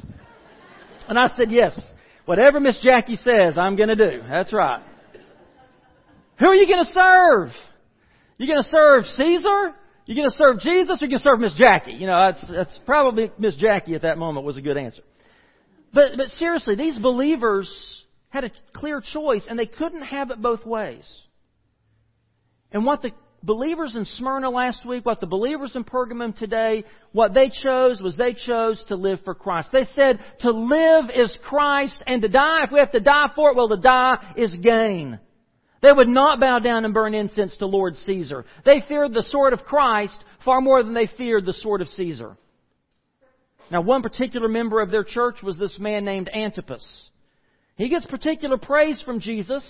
And 1.09 1.19
I 1.19 1.29
said, 1.29 1.51
"Yes." 1.51 1.81
Whatever 2.27 2.61
Miss 2.61 2.79
Jackie 2.83 3.17
says, 3.17 3.57
I'm 3.57 3.77
going 3.77 3.89
to 3.89 3.97
do. 3.97 4.23
That's 4.29 4.53
right. 4.53 4.83
Who 6.39 6.47
are 6.47 6.55
you 6.55 6.67
going 6.67 6.85
to 6.85 6.93
serve? 6.93 7.51
You 8.39 8.47
going 8.47 8.63
to 8.63 8.69
serve 8.69 9.05
Caesar? 9.05 9.75
You 10.07 10.15
going 10.15 10.31
to 10.31 10.37
serve 10.37 10.61
Jesus 10.61 11.01
or 11.01 11.05
you 11.05 11.11
going 11.11 11.19
to 11.19 11.25
serve 11.25 11.41
Miss 11.41 11.55
Jackie? 11.55 11.93
You 11.93 12.07
know, 12.07 12.33
that's, 12.33 12.51
that's 12.51 12.81
probably 12.87 13.31
Miss 13.39 13.57
Jackie 13.57 13.95
at 13.95 14.03
that 14.03 14.19
moment 14.19 14.47
was 14.47 14.57
a 14.57 14.63
good 14.63 14.77
answer. 14.77 15.03
But, 15.93 16.13
but 16.17 16.29
seriously, 16.39 16.77
these 16.77 16.99
believers 16.99 17.69
had 18.29 18.45
a 18.45 18.51
clear 18.73 19.03
choice 19.13 19.45
and 19.49 19.59
they 19.59 19.67
couldn't 19.67 20.03
have 20.03 20.31
it 20.31 20.41
both 20.41 20.65
ways. 20.65 21.09
And 22.73 22.87
what 22.87 23.03
the 23.03 23.11
believers 23.43 23.97
in 23.97 24.05
Smyrna 24.05 24.51
last 24.51 24.85
week, 24.87 25.05
what 25.05 25.21
the 25.21 25.27
believers 25.27 25.73
in 25.75 25.85
Pergamum 25.85 26.37
today, 26.37 26.85
what 27.13 27.35
they 27.35 27.51
chose 27.51 28.01
was 28.01 28.17
they 28.17 28.35
chose 28.35 28.83
to 28.89 28.97
live 28.97 29.21
for 29.25 29.35
Christ. 29.35 29.71
They 29.73 29.87
said 29.95 30.21
to 30.41 30.51
live 30.51 31.11
is 31.15 31.37
Christ 31.45 31.97
and 32.07 32.23
to 32.23 32.29
die, 32.29 32.65
if 32.65 32.73
we 32.73 32.79
have 32.79 32.93
to 32.93 33.01
die 33.01 33.31
for 33.35 33.51
it, 33.51 33.57
well 33.57 33.69
to 33.69 33.77
die 33.77 34.35
is 34.37 34.55
gain. 34.63 35.19
They 35.83 35.93
would 35.93 36.09
not 36.09 36.41
bow 36.41 36.59
down 36.59 36.85
and 36.85 36.93
burn 36.93 37.15
incense 37.15 37.57
to 37.57 37.67
Lord 37.67 37.97
Caesar. 37.97 38.45
They 38.67 38.83
feared 38.87 39.15
the 39.15 39.23
sword 39.23 39.55
of 39.55 39.65
Christ 39.65 40.19
far 40.45 40.61
more 40.61 40.83
than 40.83 40.93
they 40.93 41.07
feared 41.07 41.47
the 41.47 41.55
sword 41.55 41.81
of 41.81 41.89
Caesar. 41.89 42.37
Now, 43.71 43.81
one 43.81 44.03
particular 44.03 44.49
member 44.49 44.81
of 44.81 44.91
their 44.91 45.05
church 45.05 45.37
was 45.43 45.57
this 45.57 45.79
man 45.79 46.05
named 46.05 46.29
Antipas. 46.29 46.85
He 47.77 47.89
gets 47.89 48.05
particular 48.05 48.59
praise 48.59 49.01
from 49.01 49.21
Jesus 49.21 49.65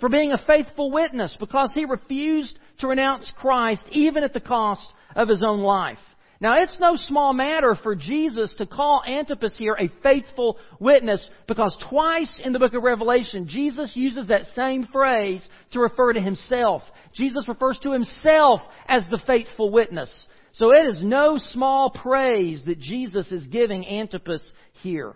for 0.00 0.08
being 0.08 0.32
a 0.32 0.44
faithful 0.46 0.90
witness 0.90 1.36
because 1.38 1.72
he 1.74 1.84
refused 1.84 2.58
to 2.78 2.88
renounce 2.88 3.30
Christ 3.36 3.84
even 3.90 4.24
at 4.24 4.32
the 4.32 4.40
cost 4.40 4.86
of 5.14 5.28
his 5.28 5.42
own 5.42 5.60
life. 5.60 5.98
Now, 6.38 6.62
it's 6.62 6.78
no 6.78 6.96
small 6.96 7.32
matter 7.32 7.74
for 7.82 7.96
Jesus 7.96 8.54
to 8.58 8.66
call 8.66 9.02
Antipas 9.06 9.54
here 9.56 9.74
a 9.78 9.90
faithful 10.02 10.58
witness 10.78 11.26
because 11.48 11.74
twice 11.88 12.38
in 12.44 12.52
the 12.52 12.58
book 12.58 12.74
of 12.74 12.82
Revelation, 12.82 13.48
Jesus 13.48 13.92
uses 13.94 14.28
that 14.28 14.44
same 14.54 14.86
phrase 14.86 15.46
to 15.72 15.80
refer 15.80 16.12
to 16.12 16.20
himself. 16.20 16.82
Jesus 17.14 17.48
refers 17.48 17.78
to 17.82 17.92
himself 17.92 18.60
as 18.86 19.04
the 19.08 19.22
faithful 19.26 19.70
witness. 19.70 20.12
So 20.52 20.72
it 20.72 20.86
is 20.86 21.00
no 21.02 21.38
small 21.38 21.90
praise 21.90 22.62
that 22.66 22.80
Jesus 22.80 23.32
is 23.32 23.46
giving 23.46 23.86
Antipas 23.86 24.46
here. 24.82 25.14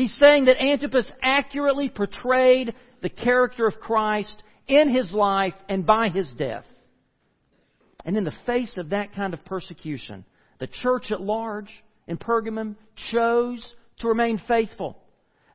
He's 0.00 0.16
saying 0.16 0.46
that 0.46 0.58
Antipas 0.58 1.10
accurately 1.22 1.90
portrayed 1.90 2.72
the 3.02 3.10
character 3.10 3.66
of 3.66 3.80
Christ 3.80 4.32
in 4.66 4.88
his 4.88 5.12
life 5.12 5.52
and 5.68 5.84
by 5.84 6.08
his 6.08 6.32
death. 6.38 6.64
And 8.06 8.16
in 8.16 8.24
the 8.24 8.32
face 8.46 8.78
of 8.78 8.88
that 8.90 9.12
kind 9.12 9.34
of 9.34 9.44
persecution, 9.44 10.24
the 10.58 10.68
church 10.68 11.10
at 11.10 11.20
large 11.20 11.68
in 12.06 12.16
Pergamum 12.16 12.76
chose 13.10 13.62
to 13.98 14.08
remain 14.08 14.40
faithful. 14.48 14.96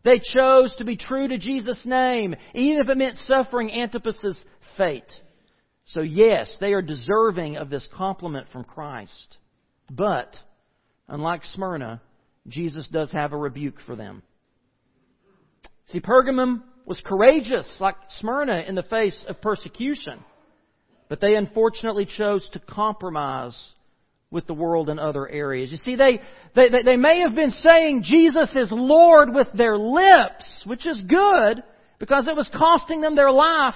They 0.03 0.19
chose 0.19 0.75
to 0.75 0.85
be 0.85 0.95
true 0.95 1.27
to 1.27 1.39
Jesus' 1.39 1.83
name, 1.83 2.35
even 2.53 2.81
if 2.81 2.87
it 2.87 2.97
meant 2.99 3.17
suffering 3.25 3.71
Antipas' 3.71 4.37
fate. 4.77 5.11
So 5.85 6.01
yes, 6.01 6.55
they 6.59 6.73
are 6.73 6.83
deserving 6.83 7.57
of 7.57 7.71
this 7.71 7.89
compliment 7.95 8.45
from 8.53 8.63
Christ. 8.63 9.37
But, 9.89 10.35
unlike 11.07 11.43
Smyrna, 11.45 11.99
Jesus 12.47 12.87
does 12.89 13.11
have 13.11 13.33
a 13.33 13.37
rebuke 13.37 13.79
for 13.87 13.95
them. 13.95 14.21
See, 15.91 15.99
Pergamum 15.99 16.63
was 16.85 17.01
courageous, 17.05 17.67
like 17.79 17.95
Smyrna, 18.19 18.63
in 18.67 18.75
the 18.75 18.83
face 18.83 19.19
of 19.27 19.41
persecution. 19.41 20.23
But 21.09 21.21
they 21.21 21.35
unfortunately 21.35 22.05
chose 22.05 22.47
to 22.53 22.59
compromise 22.59 23.55
with 24.31 24.47
the 24.47 24.53
world 24.53 24.89
in 24.89 24.99
other 24.99 25.27
areas. 25.27 25.71
You 25.71 25.77
see, 25.77 25.95
they, 25.95 26.19
they, 26.55 26.69
they 26.83 26.97
may 26.97 27.19
have 27.21 27.35
been 27.35 27.51
saying 27.51 28.03
Jesus 28.03 28.49
is 28.55 28.69
Lord 28.71 29.33
with 29.33 29.47
their 29.53 29.77
lips, 29.77 30.63
which 30.65 30.87
is 30.87 30.99
good 31.07 31.63
because 31.99 32.27
it 32.27 32.35
was 32.35 32.49
costing 32.53 33.01
them 33.01 33.15
their 33.15 33.31
life. 33.31 33.75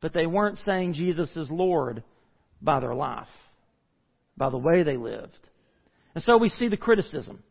But 0.00 0.12
they 0.12 0.26
weren't 0.26 0.58
saying 0.58 0.94
Jesus 0.94 1.34
is 1.36 1.50
Lord 1.50 2.02
by 2.62 2.80
their 2.80 2.94
life, 2.94 3.28
by 4.36 4.50
the 4.50 4.58
way 4.58 4.82
they 4.82 4.96
lived. 4.96 5.48
And 6.14 6.22
so 6.24 6.36
we 6.36 6.48
see 6.48 6.68
the 6.68 6.76
criticism. 6.76 7.42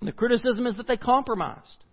And 0.00 0.08
the 0.08 0.12
criticism 0.12 0.66
is 0.66 0.76
that 0.76 0.86
they 0.86 0.96
compromised. 0.96 1.84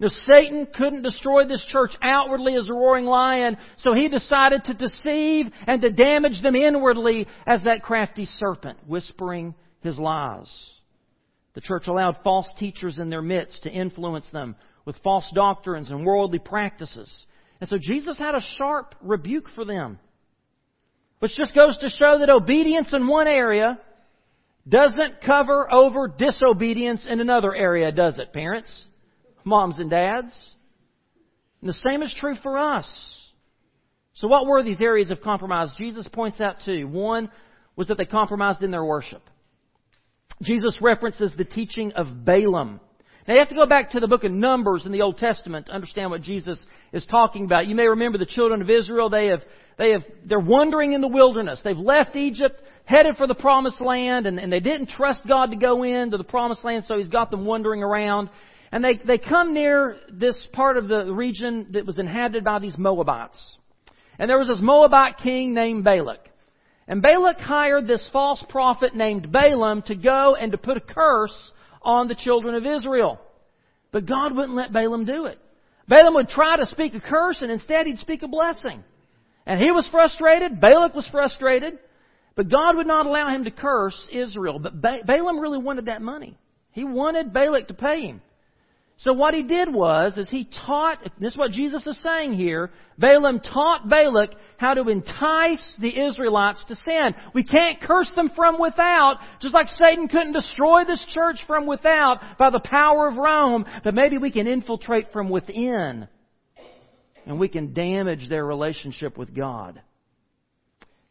Now, 0.00 0.08
Satan 0.26 0.66
couldn't 0.74 1.02
destroy 1.02 1.46
this 1.46 1.64
church 1.68 1.92
outwardly 2.02 2.56
as 2.56 2.68
a 2.68 2.72
roaring 2.72 3.04
lion, 3.04 3.56
so 3.78 3.92
he 3.92 4.08
decided 4.08 4.64
to 4.64 4.74
deceive 4.74 5.46
and 5.66 5.80
to 5.82 5.90
damage 5.90 6.42
them 6.42 6.56
inwardly 6.56 7.28
as 7.46 7.62
that 7.64 7.82
crafty 7.82 8.26
serpent, 8.26 8.78
whispering 8.88 9.54
his 9.82 9.98
lies. 9.98 10.52
The 11.54 11.60
church 11.60 11.86
allowed 11.86 12.18
false 12.24 12.50
teachers 12.58 12.98
in 12.98 13.08
their 13.08 13.22
midst 13.22 13.62
to 13.62 13.70
influence 13.70 14.28
them 14.32 14.56
with 14.84 14.96
false 15.04 15.30
doctrines 15.32 15.90
and 15.90 16.04
worldly 16.04 16.40
practices. 16.40 17.10
And 17.60 17.70
so 17.70 17.78
Jesus 17.80 18.18
had 18.18 18.34
a 18.34 18.42
sharp 18.56 18.96
rebuke 19.00 19.48
for 19.54 19.64
them. 19.64 20.00
Which 21.20 21.36
just 21.36 21.54
goes 21.54 21.78
to 21.78 21.88
show 21.88 22.18
that 22.18 22.28
obedience 22.28 22.92
in 22.92 23.06
one 23.06 23.28
area 23.28 23.78
doesn't 24.68 25.22
cover 25.24 25.72
over 25.72 26.08
disobedience 26.08 27.06
in 27.08 27.20
another 27.20 27.54
area, 27.54 27.92
does 27.92 28.18
it, 28.18 28.32
parents? 28.32 28.70
Moms 29.44 29.78
and 29.78 29.90
dads. 29.90 30.34
And 31.60 31.68
the 31.68 31.74
same 31.74 32.02
is 32.02 32.14
true 32.18 32.34
for 32.42 32.58
us. 32.58 32.86
So 34.14 34.28
what 34.28 34.46
were 34.46 34.62
these 34.62 34.80
areas 34.80 35.10
of 35.10 35.20
compromise? 35.20 35.70
Jesus 35.76 36.06
points 36.08 36.40
out 36.40 36.56
two. 36.64 36.86
One 36.86 37.30
was 37.76 37.88
that 37.88 37.98
they 37.98 38.04
compromised 38.04 38.62
in 38.62 38.70
their 38.70 38.84
worship. 38.84 39.22
Jesus 40.42 40.78
references 40.80 41.32
the 41.36 41.44
teaching 41.44 41.92
of 41.92 42.24
Balaam. 42.24 42.80
Now 43.26 43.34
you 43.34 43.40
have 43.40 43.48
to 43.48 43.54
go 43.54 43.66
back 43.66 43.90
to 43.90 44.00
the 44.00 44.08
book 44.08 44.24
of 44.24 44.32
Numbers 44.32 44.84
in 44.84 44.92
the 44.92 45.00
Old 45.00 45.16
Testament 45.16 45.66
to 45.66 45.72
understand 45.72 46.10
what 46.10 46.20
Jesus 46.20 46.64
is 46.92 47.06
talking 47.06 47.46
about. 47.46 47.66
You 47.66 47.74
may 47.74 47.88
remember 47.88 48.18
the 48.18 48.26
children 48.26 48.60
of 48.60 48.68
Israel, 48.68 49.08
they 49.08 49.28
have, 49.28 49.42
they 49.78 49.92
have, 49.92 50.02
they're 50.26 50.38
wandering 50.38 50.92
in 50.92 51.00
the 51.00 51.08
wilderness. 51.08 51.60
They've 51.64 51.76
left 51.76 52.16
Egypt, 52.16 52.60
headed 52.84 53.16
for 53.16 53.26
the 53.26 53.34
promised 53.34 53.80
land, 53.80 54.26
and, 54.26 54.38
and 54.38 54.52
they 54.52 54.60
didn't 54.60 54.90
trust 54.90 55.26
God 55.26 55.50
to 55.50 55.56
go 55.56 55.82
into 55.84 56.18
the 56.18 56.24
promised 56.24 56.64
land, 56.64 56.84
so 56.86 56.98
He's 56.98 57.08
got 57.08 57.30
them 57.30 57.46
wandering 57.46 57.82
around. 57.82 58.28
And 58.74 58.82
they, 58.82 58.96
they 59.06 59.18
come 59.18 59.54
near 59.54 59.98
this 60.10 60.36
part 60.52 60.76
of 60.76 60.88
the 60.88 61.04
region 61.04 61.68
that 61.70 61.86
was 61.86 61.96
inhabited 61.96 62.42
by 62.42 62.58
these 62.58 62.76
Moabites. 62.76 63.38
And 64.18 64.28
there 64.28 64.36
was 64.36 64.48
this 64.48 64.58
Moabite 64.60 65.18
king 65.18 65.54
named 65.54 65.84
Balak. 65.84 66.18
And 66.88 67.00
Balak 67.00 67.38
hired 67.38 67.86
this 67.86 68.04
false 68.12 68.44
prophet 68.48 68.96
named 68.96 69.30
Balaam 69.30 69.82
to 69.82 69.94
go 69.94 70.34
and 70.34 70.50
to 70.50 70.58
put 70.58 70.76
a 70.76 70.80
curse 70.80 71.52
on 71.82 72.08
the 72.08 72.16
children 72.16 72.56
of 72.56 72.66
Israel. 72.66 73.20
But 73.92 74.06
God 74.06 74.34
wouldn't 74.34 74.56
let 74.56 74.72
Balaam 74.72 75.04
do 75.04 75.26
it. 75.26 75.38
Balaam 75.86 76.14
would 76.14 76.28
try 76.28 76.56
to 76.56 76.66
speak 76.66 76.94
a 76.94 77.00
curse 77.00 77.42
and 77.42 77.52
instead 77.52 77.86
he'd 77.86 78.00
speak 78.00 78.22
a 78.24 78.28
blessing. 78.28 78.82
And 79.46 79.60
he 79.60 79.70
was 79.70 79.88
frustrated. 79.92 80.60
Balak 80.60 80.96
was 80.96 81.06
frustrated. 81.12 81.78
But 82.34 82.50
God 82.50 82.74
would 82.76 82.88
not 82.88 83.06
allow 83.06 83.28
him 83.28 83.44
to 83.44 83.52
curse 83.52 84.08
Israel. 84.10 84.58
But 84.58 84.82
Balaam 84.82 85.38
really 85.38 85.58
wanted 85.58 85.86
that 85.86 86.02
money. 86.02 86.36
He 86.72 86.82
wanted 86.82 87.32
Balak 87.32 87.68
to 87.68 87.74
pay 87.74 88.00
him. 88.00 88.20
So 88.98 89.12
what 89.12 89.34
he 89.34 89.42
did 89.42 89.72
was, 89.72 90.16
is 90.16 90.30
he 90.30 90.48
taught, 90.66 90.98
this 91.18 91.32
is 91.32 91.38
what 91.38 91.50
Jesus 91.50 91.84
is 91.86 92.00
saying 92.02 92.34
here, 92.34 92.70
Balaam 92.96 93.40
taught 93.40 93.88
Balak 93.88 94.30
how 94.56 94.74
to 94.74 94.88
entice 94.88 95.76
the 95.80 96.06
Israelites 96.06 96.64
to 96.68 96.76
sin. 96.76 97.14
We 97.34 97.42
can't 97.42 97.80
curse 97.80 98.10
them 98.14 98.30
from 98.36 98.60
without, 98.60 99.16
just 99.40 99.52
like 99.52 99.66
Satan 99.66 100.06
couldn't 100.06 100.32
destroy 100.32 100.84
this 100.84 101.04
church 101.12 101.38
from 101.46 101.66
without 101.66 102.20
by 102.38 102.50
the 102.50 102.60
power 102.60 103.08
of 103.08 103.16
Rome, 103.16 103.64
but 103.82 103.94
maybe 103.94 104.16
we 104.16 104.30
can 104.30 104.46
infiltrate 104.46 105.12
from 105.12 105.28
within. 105.28 106.06
And 107.26 107.40
we 107.40 107.48
can 107.48 107.74
damage 107.74 108.28
their 108.28 108.46
relationship 108.46 109.18
with 109.18 109.34
God. 109.34 109.80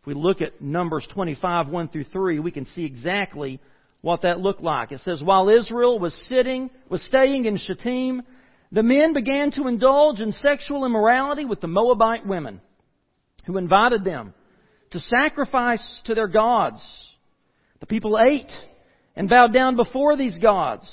If 0.01 0.07
we 0.07 0.13
look 0.13 0.41
at 0.41 0.61
Numbers 0.61 1.07
25, 1.13 1.67
1 1.67 1.87
through 1.89 2.05
3, 2.05 2.39
we 2.39 2.51
can 2.51 2.65
see 2.75 2.85
exactly 2.85 3.59
what 4.03 4.23
that 4.23 4.41
looked 4.41 4.61
like. 4.61 4.91
It 4.91 4.99
says, 5.05 5.23
while 5.23 5.47
Israel 5.47 5.97
was 5.97 6.13
sitting, 6.27 6.69
was 6.89 7.01
staying 7.03 7.45
in 7.45 7.57
Shittim, 7.57 8.21
the 8.69 8.83
men 8.83 9.13
began 9.13 9.49
to 9.51 9.69
indulge 9.69 10.19
in 10.19 10.33
sexual 10.33 10.85
immorality 10.85 11.45
with 11.45 11.61
the 11.61 11.67
Moabite 11.67 12.27
women 12.27 12.59
who 13.45 13.57
invited 13.57 14.03
them 14.03 14.33
to 14.91 14.99
sacrifice 14.99 16.01
to 16.03 16.15
their 16.15 16.27
gods. 16.27 16.81
The 17.79 17.85
people 17.85 18.19
ate 18.19 18.51
and 19.15 19.29
bowed 19.29 19.53
down 19.53 19.77
before 19.77 20.17
these 20.17 20.37
gods. 20.37 20.85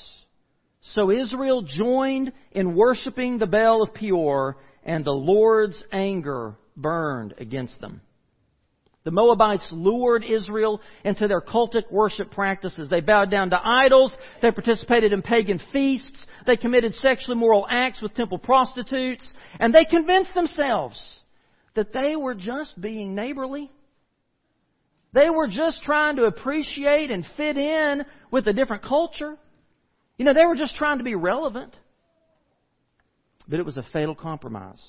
So 0.93 1.11
Israel 1.11 1.63
joined 1.63 2.31
in 2.53 2.75
worshiping 2.75 3.39
the 3.39 3.45
Baal 3.45 3.83
of 3.83 3.93
Peor, 3.93 4.55
and 4.85 5.03
the 5.03 5.11
Lord's 5.11 5.83
anger 5.91 6.55
burned 6.77 7.33
against 7.37 7.81
them. 7.81 7.99
The 9.03 9.11
Moabites 9.11 9.65
lured 9.71 10.23
Israel 10.23 10.79
into 11.03 11.27
their 11.27 11.41
cultic 11.41 11.91
worship 11.91 12.31
practices. 12.31 12.87
They 12.87 13.01
bowed 13.01 13.31
down 13.31 13.49
to 13.49 13.59
idols. 13.59 14.15
They 14.41 14.51
participated 14.51 15.11
in 15.11 15.23
pagan 15.23 15.59
feasts. 15.73 16.25
They 16.45 16.55
committed 16.55 16.93
sexually 16.95 17.35
immoral 17.35 17.65
acts 17.69 18.01
with 18.01 18.13
temple 18.13 18.37
prostitutes. 18.37 19.33
And 19.59 19.73
they 19.73 19.85
convinced 19.85 20.33
themselves 20.35 21.01
that 21.73 21.93
they 21.93 22.15
were 22.15 22.35
just 22.35 22.79
being 22.79 23.15
neighborly. 23.15 23.71
They 25.13 25.29
were 25.29 25.47
just 25.47 25.81
trying 25.81 26.17
to 26.17 26.25
appreciate 26.25 27.09
and 27.09 27.25
fit 27.35 27.57
in 27.57 28.05
with 28.29 28.47
a 28.47 28.53
different 28.53 28.83
culture. 28.83 29.35
You 30.17 30.25
know, 30.25 30.33
they 30.33 30.45
were 30.45 30.55
just 30.55 30.75
trying 30.75 30.99
to 30.99 31.03
be 31.03 31.15
relevant. 31.15 31.75
But 33.47 33.59
it 33.59 33.65
was 33.65 33.77
a 33.77 33.83
fatal 33.91 34.15
compromise. 34.15 34.81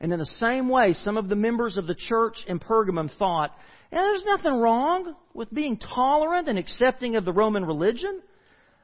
And 0.00 0.12
in 0.12 0.18
the 0.18 0.26
same 0.26 0.68
way, 0.68 0.92
some 0.92 1.16
of 1.16 1.28
the 1.28 1.36
members 1.36 1.76
of 1.76 1.86
the 1.86 1.94
church 1.94 2.36
in 2.46 2.60
Pergamum 2.60 3.10
thought, 3.18 3.52
yeah, 3.92 4.02
there's 4.02 4.22
nothing 4.24 4.60
wrong 4.60 5.14
with 5.34 5.52
being 5.52 5.78
tolerant 5.78 6.48
and 6.48 6.58
accepting 6.58 7.16
of 7.16 7.24
the 7.24 7.32
Roman 7.32 7.64
religion. 7.64 8.20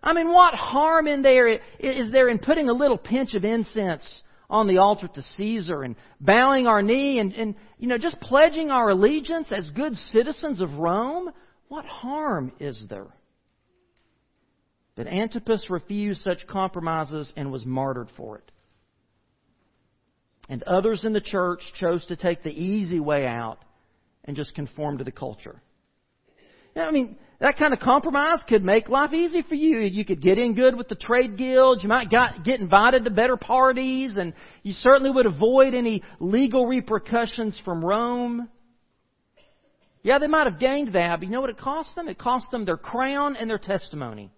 I 0.02 0.12
mean, 0.12 0.32
what 0.32 0.54
harm 0.54 1.06
in 1.06 1.22
there 1.22 1.48
is 1.78 2.10
there 2.10 2.28
in 2.28 2.38
putting 2.38 2.68
a 2.68 2.74
little 2.74 2.98
pinch 2.98 3.34
of 3.34 3.44
incense 3.44 4.06
on 4.50 4.66
the 4.66 4.78
altar 4.78 5.08
to 5.08 5.22
Caesar 5.36 5.82
and 5.82 5.96
bowing 6.20 6.66
our 6.66 6.82
knee 6.82 7.18
and, 7.18 7.32
and 7.32 7.54
you 7.78 7.88
know, 7.88 7.98
just 7.98 8.20
pledging 8.20 8.70
our 8.70 8.90
allegiance 8.90 9.48
as 9.50 9.70
good 9.70 9.94
citizens 10.12 10.60
of 10.60 10.74
Rome? 10.74 11.30
What 11.68 11.84
harm 11.84 12.52
is 12.58 12.84
there? 12.88 13.06
But 14.96 15.06
Antipas 15.06 15.70
refused 15.70 16.22
such 16.22 16.46
compromises 16.46 17.32
and 17.36 17.50
was 17.50 17.64
martyred 17.64 18.10
for 18.16 18.38
it. 18.38 18.50
And 20.48 20.62
others 20.64 21.04
in 21.04 21.12
the 21.12 21.20
church 21.20 21.60
chose 21.80 22.04
to 22.06 22.16
take 22.16 22.42
the 22.42 22.50
easy 22.50 23.00
way 23.00 23.26
out 23.26 23.58
and 24.24 24.36
just 24.36 24.54
conform 24.54 24.98
to 24.98 25.04
the 25.04 25.12
culture. 25.12 25.60
I 26.76 26.90
mean, 26.90 27.16
that 27.40 27.56
kind 27.56 27.72
of 27.72 27.80
compromise 27.80 28.38
could 28.48 28.64
make 28.64 28.88
life 28.88 29.12
easy 29.12 29.42
for 29.42 29.54
you. 29.54 29.78
You 29.78 30.04
could 30.04 30.20
get 30.20 30.38
in 30.38 30.54
good 30.54 30.76
with 30.76 30.88
the 30.88 30.94
trade 30.94 31.36
guilds. 31.36 31.82
You 31.82 31.88
might 31.88 32.10
got, 32.10 32.44
get 32.44 32.60
invited 32.60 33.04
to 33.04 33.10
better 33.10 33.36
parties, 33.36 34.16
and 34.16 34.32
you 34.62 34.72
certainly 34.72 35.10
would 35.10 35.26
avoid 35.26 35.74
any 35.74 36.02
legal 36.20 36.66
repercussions 36.66 37.60
from 37.64 37.84
Rome. 37.84 38.48
Yeah, 40.02 40.18
they 40.18 40.26
might 40.26 40.46
have 40.46 40.60
gained 40.60 40.92
that, 40.92 41.20
but 41.20 41.26
you 41.26 41.32
know 41.32 41.40
what 41.40 41.50
it 41.50 41.58
cost 41.58 41.94
them? 41.94 42.08
It 42.08 42.18
cost 42.18 42.50
them 42.50 42.64
their 42.64 42.76
crown 42.76 43.36
and 43.36 43.48
their 43.48 43.58
testimony. 43.58 44.30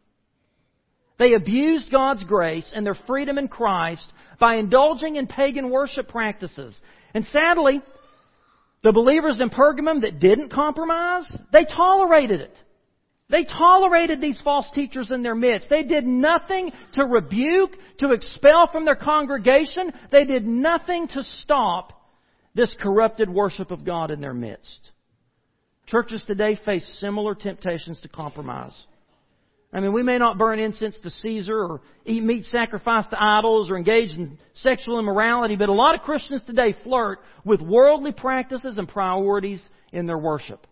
They 1.18 1.32
abused 1.34 1.90
God's 1.90 2.24
grace 2.24 2.70
and 2.74 2.84
their 2.84 2.96
freedom 3.06 3.38
in 3.38 3.48
Christ 3.48 4.12
by 4.38 4.56
indulging 4.56 5.16
in 5.16 5.26
pagan 5.26 5.70
worship 5.70 6.08
practices. 6.08 6.74
And 7.14 7.24
sadly, 7.26 7.80
the 8.82 8.92
believers 8.92 9.40
in 9.40 9.48
Pergamum 9.50 10.02
that 10.02 10.20
didn't 10.20 10.52
compromise, 10.52 11.24
they 11.52 11.64
tolerated 11.64 12.40
it. 12.40 12.54
They 13.28 13.44
tolerated 13.44 14.20
these 14.20 14.40
false 14.42 14.70
teachers 14.74 15.10
in 15.10 15.22
their 15.22 15.34
midst. 15.34 15.68
They 15.68 15.82
did 15.82 16.06
nothing 16.06 16.70
to 16.94 17.04
rebuke, 17.04 17.72
to 17.98 18.12
expel 18.12 18.68
from 18.70 18.84
their 18.84 18.94
congregation. 18.94 19.92
They 20.12 20.24
did 20.24 20.46
nothing 20.46 21.08
to 21.08 21.24
stop 21.42 21.92
this 22.54 22.74
corrupted 22.80 23.28
worship 23.28 23.70
of 23.72 23.84
God 23.84 24.10
in 24.12 24.20
their 24.20 24.34
midst. 24.34 24.90
Churches 25.86 26.22
today 26.26 26.58
face 26.64 26.86
similar 27.00 27.34
temptations 27.34 27.98
to 28.00 28.08
compromise. 28.08 28.76
I 29.72 29.80
mean, 29.80 29.92
we 29.92 30.02
may 30.02 30.18
not 30.18 30.38
burn 30.38 30.58
incense 30.58 30.96
to 31.02 31.10
Caesar 31.10 31.58
or 31.58 31.80
eat 32.04 32.22
meat 32.22 32.44
sacrificed 32.44 33.10
to 33.10 33.22
idols 33.22 33.68
or 33.70 33.76
engage 33.76 34.10
in 34.10 34.38
sexual 34.54 34.98
immorality, 34.98 35.56
but 35.56 35.68
a 35.68 35.72
lot 35.72 35.94
of 35.94 36.02
Christians 36.02 36.42
today 36.46 36.74
flirt 36.84 37.18
with 37.44 37.60
worldly 37.60 38.12
practices 38.12 38.78
and 38.78 38.88
priorities 38.88 39.60
in 39.92 40.06
their 40.06 40.18
worship. 40.18 40.66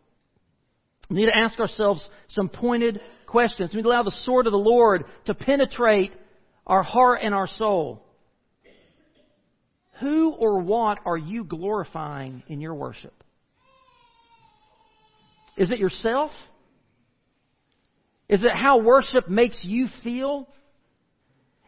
We 1.11 1.17
need 1.17 1.27
to 1.27 1.37
ask 1.37 1.59
ourselves 1.59 2.09
some 2.29 2.49
pointed 2.49 3.01
questions. 3.27 3.71
We 3.73 3.79
need 3.79 3.83
to 3.83 3.89
allow 3.89 4.05
the 4.05 4.17
sword 4.25 4.47
of 4.47 4.53
the 4.53 4.59
Lord 4.59 5.05
to 5.27 5.35
penetrate 5.35 6.13
our 6.67 6.83
heart 6.83 7.21
and 7.23 7.35
our 7.35 7.47
soul. 7.47 8.03
Who 10.01 10.31
or 10.31 10.61
what 10.61 10.99
are 11.05 11.17
you 11.17 11.45
glorifying 11.45 12.43
in 12.49 12.61
your 12.61 12.75
worship? 12.75 13.13
Is 15.57 15.71
it 15.71 15.79
yourself? 15.79 16.31
Is 18.29 18.43
it 18.43 18.53
how 18.53 18.79
worship 18.79 19.29
makes 19.29 19.59
you 19.63 19.89
feel? 20.03 20.49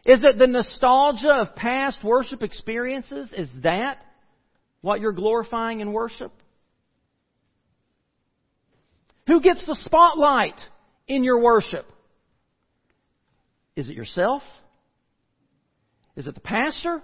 Is 0.05 0.23
it 0.23 0.37
the 0.37 0.47
nostalgia 0.47 1.33
of 1.33 1.55
past 1.55 2.03
worship 2.03 2.41
experiences? 2.41 3.31
Is 3.35 3.49
that 3.63 4.03
what 4.81 5.01
you're 5.01 5.11
glorifying 5.11 5.81
in 5.81 5.91
worship? 5.91 6.31
Who 9.27 9.41
gets 9.41 9.65
the 9.65 9.75
spotlight 9.85 10.59
in 11.07 11.23
your 11.23 11.41
worship? 11.41 11.85
Is 13.75 13.89
it 13.89 13.95
yourself? 13.95 14.41
Is 16.15 16.25
it 16.25 16.33
the 16.33 16.41
pastor? 16.41 17.03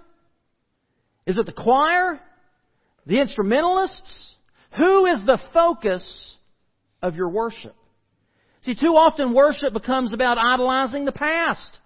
Is 1.26 1.38
it 1.38 1.46
the 1.46 1.52
choir? 1.52 2.20
The 3.06 3.20
instrumentalists? 3.20 4.32
Who 4.76 5.06
is 5.06 5.24
the 5.24 5.38
focus 5.52 6.36
of 7.02 7.14
your 7.14 7.28
worship? 7.28 7.76
See, 8.64 8.74
too 8.74 8.96
often 8.96 9.34
worship 9.34 9.72
becomes 9.74 10.12
about 10.12 10.38
idolizing 10.38 11.04
the 11.04 11.12
past. 11.12 11.78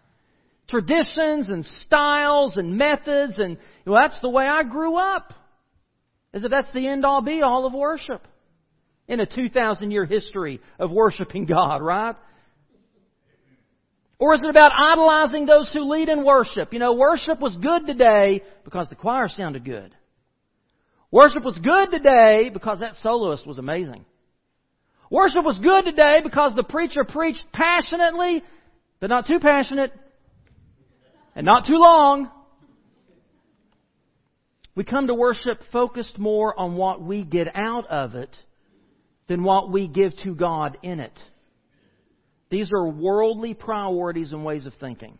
Traditions 0.69 1.49
and 1.49 1.65
styles 1.65 2.57
and 2.57 2.77
methods 2.77 3.39
and, 3.39 3.57
well, 3.85 4.01
that's 4.01 4.21
the 4.21 4.29
way 4.29 4.47
I 4.47 4.63
grew 4.63 4.97
up. 4.97 5.33
As 6.33 6.45
if 6.45 6.51
that's 6.51 6.73
the 6.73 6.87
end 6.87 7.05
all 7.05 7.23
be 7.23 7.43
all 7.43 7.67
of 7.67 7.73
worship 7.73 8.23
in 9.09 9.19
a 9.19 9.27
2,000 9.27 9.91
year 9.91 10.05
history 10.05 10.61
of 10.79 10.91
worshiping 10.91 11.47
God, 11.47 11.83
right? 11.83 12.15
Or 14.21 14.35
is 14.35 14.43
it 14.43 14.51
about 14.51 14.73
idolizing 14.73 15.47
those 15.47 15.71
who 15.73 15.85
lead 15.85 16.09
in 16.09 16.25
worship? 16.25 16.73
You 16.73 16.81
know, 16.81 16.95
worship 16.95 17.41
was 17.41 17.57
good 17.57 17.87
today 17.87 18.43
because 18.65 18.89
the 18.89 18.97
choir 18.97 19.29
sounded 19.29 19.65
good. 19.65 19.95
Worship 21.11 21.45
was 21.45 21.59
good 21.59 21.91
today 21.91 22.51
because 22.53 22.81
that 22.81 22.97
soloist 22.97 23.47
was 23.47 23.59
amazing. 23.59 24.05
Worship 25.11 25.45
was 25.45 25.59
good 25.59 25.85
today 25.85 26.21
because 26.23 26.55
the 26.55 26.63
preacher 26.63 27.05
preached 27.05 27.45
passionately, 27.53 28.43
but 29.01 29.09
not 29.09 29.27
too 29.27 29.39
passionate, 29.41 29.93
and 31.35 31.47
not 31.47 31.67
too 31.67 31.77
long. 31.77 32.31
We 34.75 34.85
come 34.85 35.07
to 35.09 35.15
worship 35.15 35.61
focused 35.73 36.19
more 36.19 36.59
on 36.59 36.77
what 36.77 37.03
we 37.03 37.25
get 37.25 37.49
out 37.55 37.87
of 37.89 38.15
it 38.15 38.35
than 39.29 39.43
what 39.43 39.71
we 39.71 39.89
give 39.89 40.13
to 40.25 40.35
God 40.35 40.79
in 40.83 41.01
it. 41.01 41.19
These 42.51 42.71
are 42.73 42.89
worldly 42.89 43.55
priorities 43.55 44.33
and 44.33 44.45
ways 44.45 44.67
of 44.67 44.75
thinking. 44.75 45.19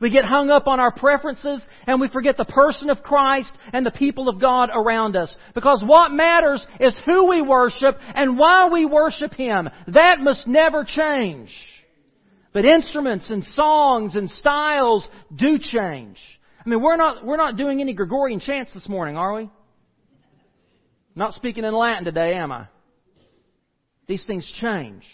We 0.00 0.10
get 0.10 0.24
hung 0.24 0.50
up 0.50 0.66
on 0.66 0.80
our 0.80 0.92
preferences 0.92 1.62
and 1.86 2.00
we 2.00 2.08
forget 2.08 2.36
the 2.36 2.44
person 2.44 2.90
of 2.90 3.02
Christ 3.02 3.52
and 3.72 3.86
the 3.86 3.90
people 3.90 4.28
of 4.28 4.40
God 4.40 4.70
around 4.74 5.16
us. 5.16 5.34
Because 5.54 5.82
what 5.86 6.10
matters 6.10 6.66
is 6.80 6.94
who 7.06 7.28
we 7.28 7.40
worship 7.40 7.96
and 8.14 8.38
why 8.38 8.68
we 8.68 8.84
worship 8.84 9.32
Him. 9.34 9.68
That 9.88 10.20
must 10.20 10.46
never 10.46 10.84
change. 10.84 11.54
But 12.52 12.64
instruments 12.64 13.30
and 13.30 13.44
songs 13.44 14.14
and 14.14 14.28
styles 14.30 15.08
do 15.34 15.58
change. 15.58 16.18
I 16.64 16.68
mean, 16.68 16.82
we're 16.82 16.96
not, 16.96 17.24
we're 17.24 17.36
not 17.36 17.56
doing 17.56 17.80
any 17.80 17.94
Gregorian 17.94 18.40
chants 18.40 18.72
this 18.72 18.88
morning, 18.88 19.16
are 19.16 19.34
we? 19.34 19.50
Not 21.14 21.34
speaking 21.34 21.64
in 21.64 21.74
Latin 21.74 22.04
today, 22.04 22.34
am 22.34 22.52
I? 22.52 22.66
These 24.06 24.24
things 24.26 24.50
change. 24.60 25.04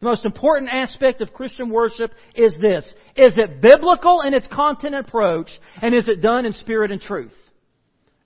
The 0.00 0.08
most 0.08 0.24
important 0.24 0.70
aspect 0.72 1.20
of 1.20 1.34
Christian 1.34 1.68
worship 1.68 2.12
is 2.34 2.56
this. 2.58 2.86
Is 3.16 3.34
it 3.36 3.60
biblical 3.60 4.22
in 4.22 4.32
its 4.32 4.46
content 4.46 4.94
and 4.94 5.06
approach? 5.06 5.50
And 5.82 5.94
is 5.94 6.08
it 6.08 6.22
done 6.22 6.46
in 6.46 6.54
spirit 6.54 6.90
and 6.90 7.00
truth? 7.00 7.34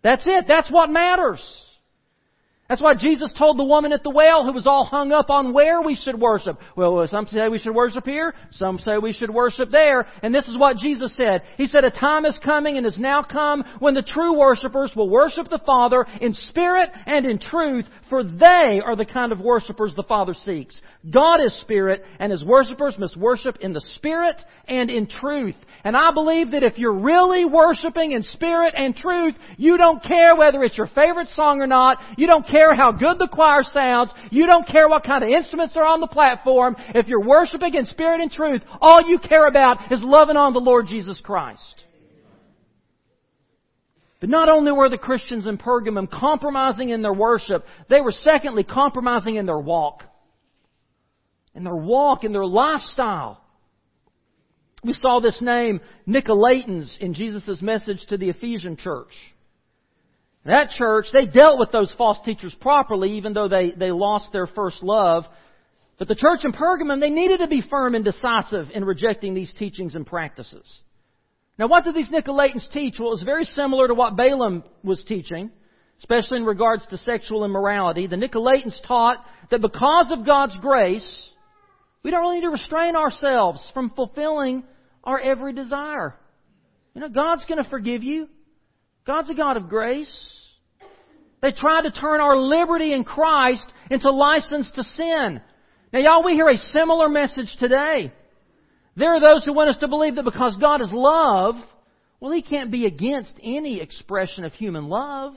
That's 0.03 0.25
it. 0.25 0.45
That's 0.47 0.71
what 0.71 0.89
matters. 0.89 1.43
That's 2.69 2.81
why 2.81 2.95
Jesus 2.95 3.31
told 3.37 3.59
the 3.59 3.65
woman 3.65 3.93
at 3.93 4.03
the 4.03 4.11
well 4.11 4.47
who 4.47 4.53
was 4.55 4.67
all 4.67 4.87
hung 4.87 5.13
up 5.13 5.29
on 5.29 5.53
where 5.53 5.83
we 5.83 5.95
should 5.95 6.19
worship. 6.19 6.59
Well, 6.75 7.07
some 7.09 7.27
say 7.27 7.49
we 7.49 7.59
should 7.59 7.75
worship 7.75 8.07
here, 8.07 8.35
some 8.53 8.79
say 8.79 8.97
we 8.97 9.13
should 9.13 9.29
worship 9.29 9.71
there, 9.71 10.07
and 10.23 10.35
this 10.35 10.49
is 10.49 10.57
what 10.57 10.79
Jesus 10.79 11.15
said. 11.15 11.43
He 11.59 11.67
said, 11.67 11.85
a 11.85 11.91
time 11.91 12.25
is 12.25 12.39
coming 12.43 12.79
and 12.79 12.87
has 12.87 12.99
now 12.99 13.23
come 13.23 13.65
when 13.81 13.93
the 13.93 14.03
true 14.03 14.39
worshipers 14.39 14.93
will 14.97 15.11
worship 15.11 15.49
the 15.51 15.61
Father 15.67 16.07
in 16.23 16.33
spirit 16.33 16.89
and 17.05 17.27
in 17.27 17.39
truth, 17.39 17.85
for 18.09 18.25
they 18.25 18.81
are 18.83 18.97
the 18.97 19.05
kind 19.05 19.33
of 19.33 19.41
worshipers 19.41 19.95
the 19.95 20.03
Father 20.03 20.35
seeks. 20.47 20.81
God 21.11 21.43
is 21.45 21.61
spirit, 21.61 22.03
and 22.19 22.33
His 22.33 22.45
worshipers 22.47 22.97
must 22.99 23.15
worship 23.15 23.59
in 23.61 23.75
the 23.75 23.85
spirit 23.97 24.41
and 24.67 24.89
in 24.89 25.07
truth. 25.07 25.57
And 25.85 25.95
I 25.95 26.13
believe 26.13 26.53
that 26.53 26.63
if 26.63 26.79
you're 26.79 26.99
really 26.99 27.45
worshiping 27.45 28.13
in 28.13 28.23
spirit 28.23 28.73
and 28.75 28.97
truth, 28.97 29.35
you 29.59 29.77
don't 29.77 30.03
care 30.03 30.35
whether 30.35 30.65
it's 30.65 30.79
your 30.79 30.87
favorite 30.87 31.29
song 31.29 31.61
or 31.61 31.67
not, 31.67 31.99
you 32.17 32.27
don't 32.27 32.47
care 32.55 32.75
how 32.75 32.93
good 32.93 33.19
the 33.19 33.27
choir 33.27 33.65
sounds. 33.65 34.13
You 34.31 34.47
don't 34.47 34.67
care 34.67 34.89
what 34.89 35.03
kind 35.03 35.25
of 35.25 35.31
instruments 35.31 35.77
are 35.77 35.85
on 35.85 36.01
the 36.01 36.07
platform. 36.07 36.77
If 36.95 37.09
you're 37.09 37.25
worshiping 37.25 37.75
in 37.75 37.87
spirit 37.87 38.21
and 38.21 38.31
truth, 38.31 38.63
all 38.81 39.03
you 39.09 39.19
care 39.19 39.49
about 39.49 39.93
is 39.93 40.03
loving 40.03 40.37
on 40.37 40.53
the 40.53 40.61
Lord 40.61 40.87
Jesus 40.87 41.21
Christ. 41.23 41.83
But 44.21 44.31
not 44.31 44.49
only 44.49 44.73
were 44.73 44.89
the 44.89 44.97
Christians 44.97 45.47
in 45.47 45.59
Pergamum 45.59 46.09
compromising 46.09 46.91
in 46.91 47.03
their 47.03 47.13
worship, 47.13 47.67
they 47.91 48.01
were 48.01 48.13
secondly 48.13 48.63
compromising 48.63 49.35
in 49.35 49.47
their 49.47 49.59
walk. 49.59 50.05
In 51.55 51.65
their 51.65 51.77
walk, 51.77 52.25
in 52.25 52.33
their 52.33 52.47
lifestyle. 52.47 53.41
We 54.85 54.93
saw 54.93 55.21
this 55.21 55.43
name, 55.43 55.81
Nicolaitans, 56.07 56.99
in 57.01 57.15
Jesus' 57.15 57.61
message 57.61 58.05
to 58.09 58.17
the 58.17 58.29
Ephesian 58.31 58.77
church. 58.77 59.13
That 60.45 60.71
church, 60.71 61.07
they 61.13 61.27
dealt 61.27 61.59
with 61.59 61.73
those 61.73 61.93
false 61.97 62.19
teachers 62.25 62.55
properly, 62.61 63.13
even 63.17 63.33
though 63.33 63.49
they, 63.49 63.71
they 63.71 63.91
lost 63.91 64.33
their 64.33 64.47
first 64.47 64.83
love. 64.83 65.25
But 65.99 66.09
the 66.09 66.15
church 66.15 66.41
in 66.45 66.53
Pergamum, 66.53 67.01
they 67.01 67.11
needed 67.11 67.39
to 67.39 67.47
be 67.47 67.63
firm 67.63 67.95
and 67.95 68.05
decisive 68.05 68.69
in 68.75 68.85
rejecting 68.85 69.33
these 69.33 69.53
teachings 69.55 69.95
and 69.95 70.07
practices. 70.07 70.67
Now, 71.59 71.69
what 71.69 71.85
did 71.85 71.95
these 71.95 72.11
Nicolaitans 72.11 72.69
teach? 72.73 72.97
Well, 72.99 73.09
it 73.09 73.13
was 73.13 73.23
very 73.23 73.45
similar 73.45 73.89
to 73.89 73.95
what 73.95 74.17
Balaam 74.17 74.65
was 74.83 75.03
teaching, 75.05 75.51
especially 76.01 76.39
in 76.39 76.45
regards 76.45 76.85
to 76.89 76.99
sexual 76.99 77.45
immorality. 77.45 78.07
The 78.07 78.17
Nicolaitans 78.17 78.77
taught 78.87 79.25
that 79.51 79.63
because 79.63 80.11
of 80.11 80.27
God's 80.27 80.57
grace, 80.61 81.31
we 82.03 82.11
don't 82.11 82.21
really 82.21 82.37
need 82.37 82.43
to 82.43 82.51
restrain 82.51 82.97
ourselves 82.97 83.67
from 83.73 83.91
fulfilling 83.91 84.65
our 85.05 85.19
every 85.19 85.55
desire. 85.55 86.17
You 86.95 87.01
know, 87.01 87.09
God's 87.09 87.45
going 87.47 87.63
to 87.63 87.71
forgive 87.71 88.03
you. 88.03 88.29
God's 89.07 89.31
a 89.31 89.35
God 89.35 89.57
of 89.57 89.69
grace. 89.69 90.31
They 91.43 91.53
tried 91.53 91.83
to 91.83 91.91
turn 91.91 92.21
our 92.21 92.37
liberty 92.37 92.93
in 92.95 93.05
Christ 93.05 93.71
into 93.91 94.11
license 94.11 94.71
to 94.77 94.83
sin. 94.83 95.43
Now, 95.93 95.99
y'all, 95.99 96.25
we 96.25 96.33
hear 96.33 96.49
a 96.49 96.57
similar 96.57 97.09
message 97.09 97.55
today. 97.59 98.13
There 98.97 99.15
are 99.15 99.21
those 99.21 99.45
who 99.45 99.53
want 99.53 99.71
us 99.71 99.79
to 99.79 99.89
believe 99.89 100.15
that 100.15 100.25
because 100.25 100.57
God 100.59 100.81
is 100.81 100.89
love, 100.91 101.57
well, 102.19 102.33
He 102.33 102.43
can't 102.43 102.71
be 102.71 102.87
against 102.87 103.33
any 103.43 103.81
expression 103.81 104.45
of 104.45 104.53
human 104.55 104.89
love. 104.89 105.35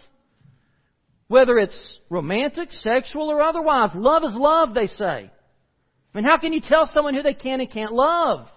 Whether 1.28 1.58
it's 1.58 2.00
romantic, 2.10 2.72
sexual, 2.72 3.30
or 3.30 3.42
otherwise. 3.42 3.90
Love 3.94 4.24
is 4.24 4.34
love, 4.34 4.74
they 4.74 4.88
say. 4.88 5.30
I 5.30 6.18
mean, 6.18 6.24
how 6.24 6.38
can 6.38 6.54
you 6.54 6.62
tell 6.62 6.90
someone 6.94 7.16
who 7.16 7.22
they 7.22 7.34
can 7.34 7.60
and 7.60 7.70
can't 7.70 7.92
love? 7.92 8.48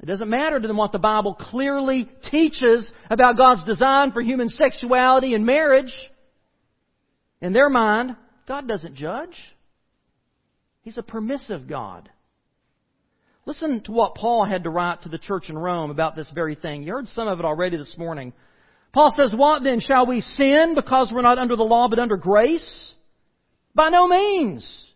It 0.00 0.06
doesn't 0.06 0.30
matter 0.30 0.60
to 0.60 0.68
them 0.68 0.76
what 0.76 0.92
the 0.92 0.98
Bible 0.98 1.34
clearly 1.34 2.08
teaches 2.30 2.88
about 3.10 3.36
God's 3.36 3.64
design 3.64 4.12
for 4.12 4.22
human 4.22 4.48
sexuality 4.48 5.34
and 5.34 5.44
marriage. 5.44 5.92
In 7.40 7.52
their 7.52 7.68
mind, 7.68 8.16
God 8.46 8.68
doesn't 8.68 8.94
judge. 8.94 9.36
He's 10.82 10.98
a 10.98 11.02
permissive 11.02 11.68
God. 11.68 12.08
Listen 13.44 13.80
to 13.84 13.92
what 13.92 14.14
Paul 14.14 14.44
had 14.44 14.64
to 14.64 14.70
write 14.70 15.02
to 15.02 15.08
the 15.08 15.18
church 15.18 15.48
in 15.48 15.58
Rome 15.58 15.90
about 15.90 16.14
this 16.14 16.30
very 16.34 16.54
thing. 16.54 16.82
You 16.82 16.92
heard 16.92 17.08
some 17.08 17.28
of 17.28 17.38
it 17.38 17.44
already 17.44 17.76
this 17.76 17.94
morning. 17.96 18.32
Paul 18.92 19.12
says, 19.16 19.34
What 19.36 19.64
then? 19.64 19.80
Shall 19.80 20.06
we 20.06 20.20
sin 20.20 20.74
because 20.74 21.10
we're 21.12 21.22
not 21.22 21.38
under 21.38 21.56
the 21.56 21.62
law 21.62 21.88
but 21.88 21.98
under 21.98 22.16
grace? 22.16 22.94
By 23.74 23.88
no 23.88 24.06
means. 24.06 24.87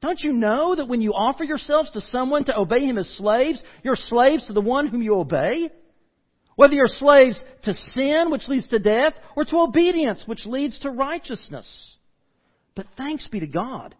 Don't 0.00 0.20
you 0.20 0.32
know 0.32 0.74
that 0.74 0.88
when 0.88 1.02
you 1.02 1.12
offer 1.12 1.44
yourselves 1.44 1.90
to 1.92 2.00
someone 2.00 2.44
to 2.44 2.58
obey 2.58 2.86
him 2.86 2.96
as 2.96 3.08
slaves, 3.16 3.62
you're 3.82 3.96
slaves 3.96 4.46
to 4.46 4.52
the 4.52 4.60
one 4.60 4.86
whom 4.86 5.02
you 5.02 5.16
obey? 5.16 5.70
Whether 6.56 6.74
you're 6.74 6.88
slaves 6.88 7.42
to 7.64 7.74
sin, 7.74 8.30
which 8.30 8.48
leads 8.48 8.68
to 8.68 8.78
death, 8.78 9.12
or 9.36 9.44
to 9.44 9.58
obedience, 9.58 10.22
which 10.26 10.46
leads 10.46 10.78
to 10.80 10.90
righteousness. 10.90 11.66
But 12.74 12.86
thanks 12.96 13.26
be 13.28 13.40
to 13.40 13.46
God 13.46 13.94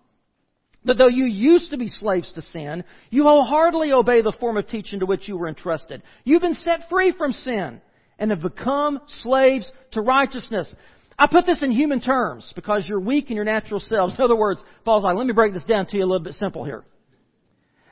that 0.85 0.97
though 0.97 1.09
you 1.09 1.27
used 1.27 1.71
to 1.71 1.77
be 1.77 1.89
slaves 1.89 2.33
to 2.33 2.43
sin, 2.43 2.85
you 3.11 3.25
wholeheartedly 3.25 3.93
obey 3.93 4.23
the 4.23 4.37
form 4.41 4.57
of 4.57 4.67
teaching 4.67 5.01
to 5.01 5.07
which 5.07 5.29
you 5.29 5.37
were 5.37 5.49
entrusted. 5.49 6.03
You've 6.25 6.43
been 6.43 6.55
set 6.55 6.89
free 6.89 7.13
from 7.13 7.33
sin 7.33 7.81
and 8.19 8.31
have 8.31 8.41
become 8.41 9.01
slaves 9.23 9.71
to 9.93 10.01
righteousness. 10.01 10.73
I 11.21 11.27
put 11.27 11.45
this 11.45 11.63
in 11.63 11.71
human 11.71 12.01
terms 12.01 12.51
because 12.57 12.87
you're 12.89 12.99
weak 12.99 13.29
in 13.29 13.37
your 13.37 13.45
natural 13.45 13.79
selves. 13.79 14.15
In 14.17 14.25
other 14.25 14.35
words, 14.35 14.65
Paul's 14.87 15.05
like, 15.05 15.15
let 15.15 15.27
me 15.27 15.35
break 15.35 15.53
this 15.53 15.65
down 15.65 15.85
to 15.89 15.97
you 15.99 16.03
a 16.03 16.07
little 16.07 16.25
bit 16.25 16.35
simple 16.37 16.65
here. 16.65 16.83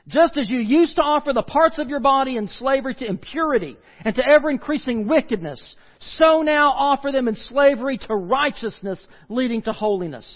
Just 0.07 0.35
as 0.35 0.49
you 0.49 0.57
used 0.57 0.95
to 0.95 1.03
offer 1.03 1.31
the 1.31 1.43
parts 1.43 1.77
of 1.77 1.89
your 1.89 1.99
body 1.99 2.37
in 2.37 2.47
slavery 2.47 2.95
to 2.95 3.05
impurity 3.05 3.77
and 4.03 4.15
to 4.15 4.25
ever 4.25 4.49
increasing 4.49 5.07
wickedness, 5.07 5.75
so 6.17 6.41
now 6.41 6.71
offer 6.71 7.11
them 7.11 7.27
in 7.27 7.35
slavery 7.35 7.99
to 7.99 8.15
righteousness 8.15 8.99
leading 9.29 9.61
to 9.61 9.73
holiness. 9.73 10.27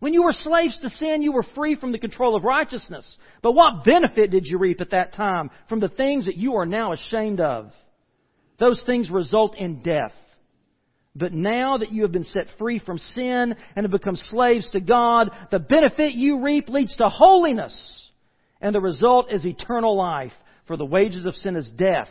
When 0.00 0.12
you 0.12 0.24
were 0.24 0.34
slaves 0.34 0.78
to 0.82 0.90
sin, 0.90 1.22
you 1.22 1.32
were 1.32 1.46
free 1.54 1.76
from 1.76 1.92
the 1.92 1.98
control 1.98 2.36
of 2.36 2.44
righteousness. 2.44 3.06
But 3.40 3.52
what 3.52 3.86
benefit 3.86 4.30
did 4.30 4.44
you 4.44 4.58
reap 4.58 4.82
at 4.82 4.90
that 4.90 5.14
time 5.14 5.48
from 5.70 5.80
the 5.80 5.88
things 5.88 6.26
that 6.26 6.36
you 6.36 6.56
are 6.56 6.66
now 6.66 6.92
ashamed 6.92 7.40
of? 7.40 7.70
Those 8.58 8.82
things 8.84 9.10
result 9.10 9.56
in 9.56 9.82
death. 9.82 10.12
But 11.14 11.32
now 11.32 11.76
that 11.78 11.92
you 11.92 12.02
have 12.02 12.12
been 12.12 12.24
set 12.24 12.46
free 12.58 12.78
from 12.78 12.98
sin 12.98 13.54
and 13.76 13.84
have 13.84 13.90
become 13.90 14.16
slaves 14.16 14.68
to 14.70 14.80
God, 14.80 15.30
the 15.50 15.58
benefit 15.58 16.14
you 16.14 16.42
reap 16.42 16.68
leads 16.68 16.96
to 16.96 17.08
holiness. 17.08 17.74
And 18.60 18.74
the 18.74 18.80
result 18.80 19.32
is 19.32 19.44
eternal 19.44 19.96
life. 19.96 20.32
For 20.66 20.76
the 20.76 20.86
wages 20.86 21.26
of 21.26 21.34
sin 21.34 21.56
is 21.56 21.70
death. 21.76 22.08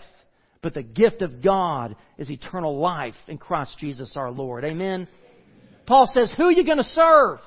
But 0.61 0.75
the 0.75 0.83
gift 0.83 1.23
of 1.23 1.41
God 1.41 1.95
is 2.19 2.29
eternal 2.29 2.79
life 2.79 3.15
in 3.27 3.39
Christ 3.39 3.77
Jesus 3.79 4.13
our 4.15 4.29
Lord. 4.29 4.63
Amen. 4.63 5.07
Paul 5.87 6.09
says, 6.13 6.31
who 6.37 6.45
are 6.45 6.51
you 6.51 6.63
going 6.63 6.77
to 6.77 6.83
serve? 6.83 7.39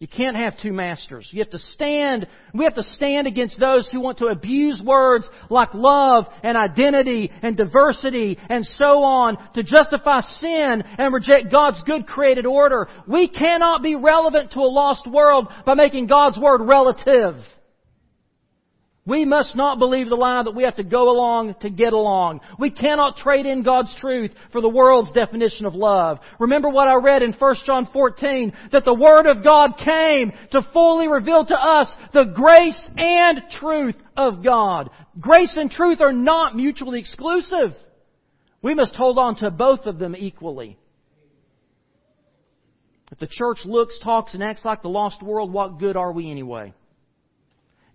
You 0.00 0.08
can't 0.08 0.36
have 0.36 0.54
two 0.60 0.72
masters. 0.72 1.28
You 1.30 1.40
have 1.40 1.52
to 1.52 1.58
stand, 1.58 2.26
we 2.52 2.64
have 2.64 2.74
to 2.74 2.82
stand 2.82 3.28
against 3.28 3.60
those 3.60 3.88
who 3.90 4.00
want 4.00 4.18
to 4.18 4.26
abuse 4.26 4.82
words 4.84 5.28
like 5.48 5.72
love 5.72 6.26
and 6.42 6.56
identity 6.56 7.30
and 7.42 7.56
diversity 7.56 8.36
and 8.50 8.66
so 8.66 9.04
on 9.04 9.38
to 9.54 9.62
justify 9.62 10.20
sin 10.40 10.82
and 10.98 11.14
reject 11.14 11.52
God's 11.52 11.80
good 11.86 12.06
created 12.06 12.44
order. 12.44 12.88
We 13.06 13.28
cannot 13.28 13.84
be 13.84 13.94
relevant 13.94 14.50
to 14.52 14.60
a 14.60 14.62
lost 14.62 15.06
world 15.06 15.46
by 15.64 15.74
making 15.74 16.08
God's 16.08 16.38
word 16.38 16.62
relative. 16.62 17.36
We 19.06 19.26
must 19.26 19.54
not 19.54 19.78
believe 19.78 20.08
the 20.08 20.14
lie 20.14 20.42
that 20.42 20.54
we 20.54 20.62
have 20.62 20.76
to 20.76 20.82
go 20.82 21.10
along 21.10 21.56
to 21.60 21.68
get 21.68 21.92
along. 21.92 22.40
We 22.58 22.70
cannot 22.70 23.18
trade 23.18 23.44
in 23.44 23.62
God's 23.62 23.94
truth 23.96 24.30
for 24.50 24.62
the 24.62 24.68
world's 24.68 25.12
definition 25.12 25.66
of 25.66 25.74
love. 25.74 26.20
Remember 26.38 26.70
what 26.70 26.88
I 26.88 26.94
read 26.94 27.22
in 27.22 27.34
1 27.34 27.56
John 27.66 27.86
14, 27.92 28.54
that 28.72 28.86
the 28.86 28.94
Word 28.94 29.26
of 29.26 29.44
God 29.44 29.76
came 29.76 30.32
to 30.52 30.66
fully 30.72 31.06
reveal 31.06 31.44
to 31.44 31.54
us 31.54 31.92
the 32.14 32.32
grace 32.34 32.82
and 32.96 33.42
truth 33.60 33.96
of 34.16 34.42
God. 34.42 34.88
Grace 35.20 35.52
and 35.54 35.70
truth 35.70 36.00
are 36.00 36.12
not 36.12 36.56
mutually 36.56 36.98
exclusive. 36.98 37.74
We 38.62 38.74
must 38.74 38.94
hold 38.94 39.18
on 39.18 39.36
to 39.36 39.50
both 39.50 39.84
of 39.84 39.98
them 39.98 40.16
equally. 40.16 40.78
If 43.12 43.18
the 43.18 43.28
church 43.30 43.58
looks, 43.66 43.98
talks, 44.02 44.32
and 44.32 44.42
acts 44.42 44.64
like 44.64 44.80
the 44.80 44.88
lost 44.88 45.22
world, 45.22 45.52
what 45.52 45.78
good 45.78 45.94
are 45.94 46.10
we 46.10 46.30
anyway? 46.30 46.72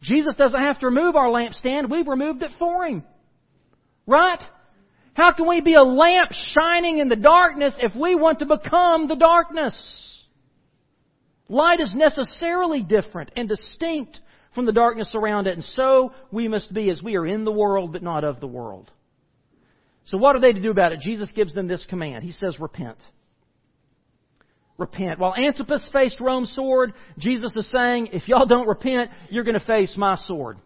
Jesus 0.01 0.35
doesn't 0.35 0.59
have 0.59 0.79
to 0.79 0.87
remove 0.87 1.15
our 1.15 1.27
lampstand. 1.27 1.89
We've 1.89 2.07
removed 2.07 2.41
it 2.43 2.51
for 2.57 2.85
Him. 2.85 3.03
Right? 4.07 4.39
How 5.13 5.33
can 5.33 5.47
we 5.47 5.61
be 5.61 5.75
a 5.75 5.83
lamp 5.83 6.31
shining 6.57 6.99
in 6.99 7.09
the 7.09 7.15
darkness 7.15 7.73
if 7.79 7.95
we 7.95 8.15
want 8.15 8.39
to 8.39 8.45
become 8.45 9.07
the 9.07 9.15
darkness? 9.15 9.75
Light 11.49 11.79
is 11.79 11.93
necessarily 11.95 12.81
different 12.83 13.31
and 13.35 13.49
distinct 13.49 14.19
from 14.55 14.65
the 14.65 14.71
darkness 14.71 15.11
around 15.13 15.47
it, 15.47 15.55
and 15.55 15.63
so 15.63 16.13
we 16.31 16.47
must 16.47 16.73
be 16.73 16.89
as 16.89 17.01
we 17.01 17.17
are 17.17 17.25
in 17.25 17.43
the 17.43 17.51
world 17.51 17.91
but 17.91 18.03
not 18.03 18.23
of 18.23 18.39
the 18.39 18.47
world. 18.47 18.91
So 20.05 20.17
what 20.17 20.35
are 20.35 20.39
they 20.39 20.53
to 20.53 20.61
do 20.61 20.71
about 20.71 20.91
it? 20.91 21.01
Jesus 21.01 21.29
gives 21.35 21.53
them 21.53 21.67
this 21.67 21.85
command. 21.89 22.23
He 22.23 22.31
says, 22.31 22.59
repent 22.59 22.97
repent. 24.79 25.19
While 25.19 25.35
Antipas 25.35 25.87
faced 25.93 26.19
Rome's 26.19 26.51
sword, 26.55 26.93
Jesus 27.17 27.55
is 27.55 27.69
saying, 27.71 28.09
if 28.13 28.27
y'all 28.27 28.45
don't 28.45 28.67
repent, 28.67 29.11
you're 29.29 29.43
going 29.43 29.59
to 29.59 29.65
face 29.65 29.93
my 29.97 30.15
sword. 30.15 30.57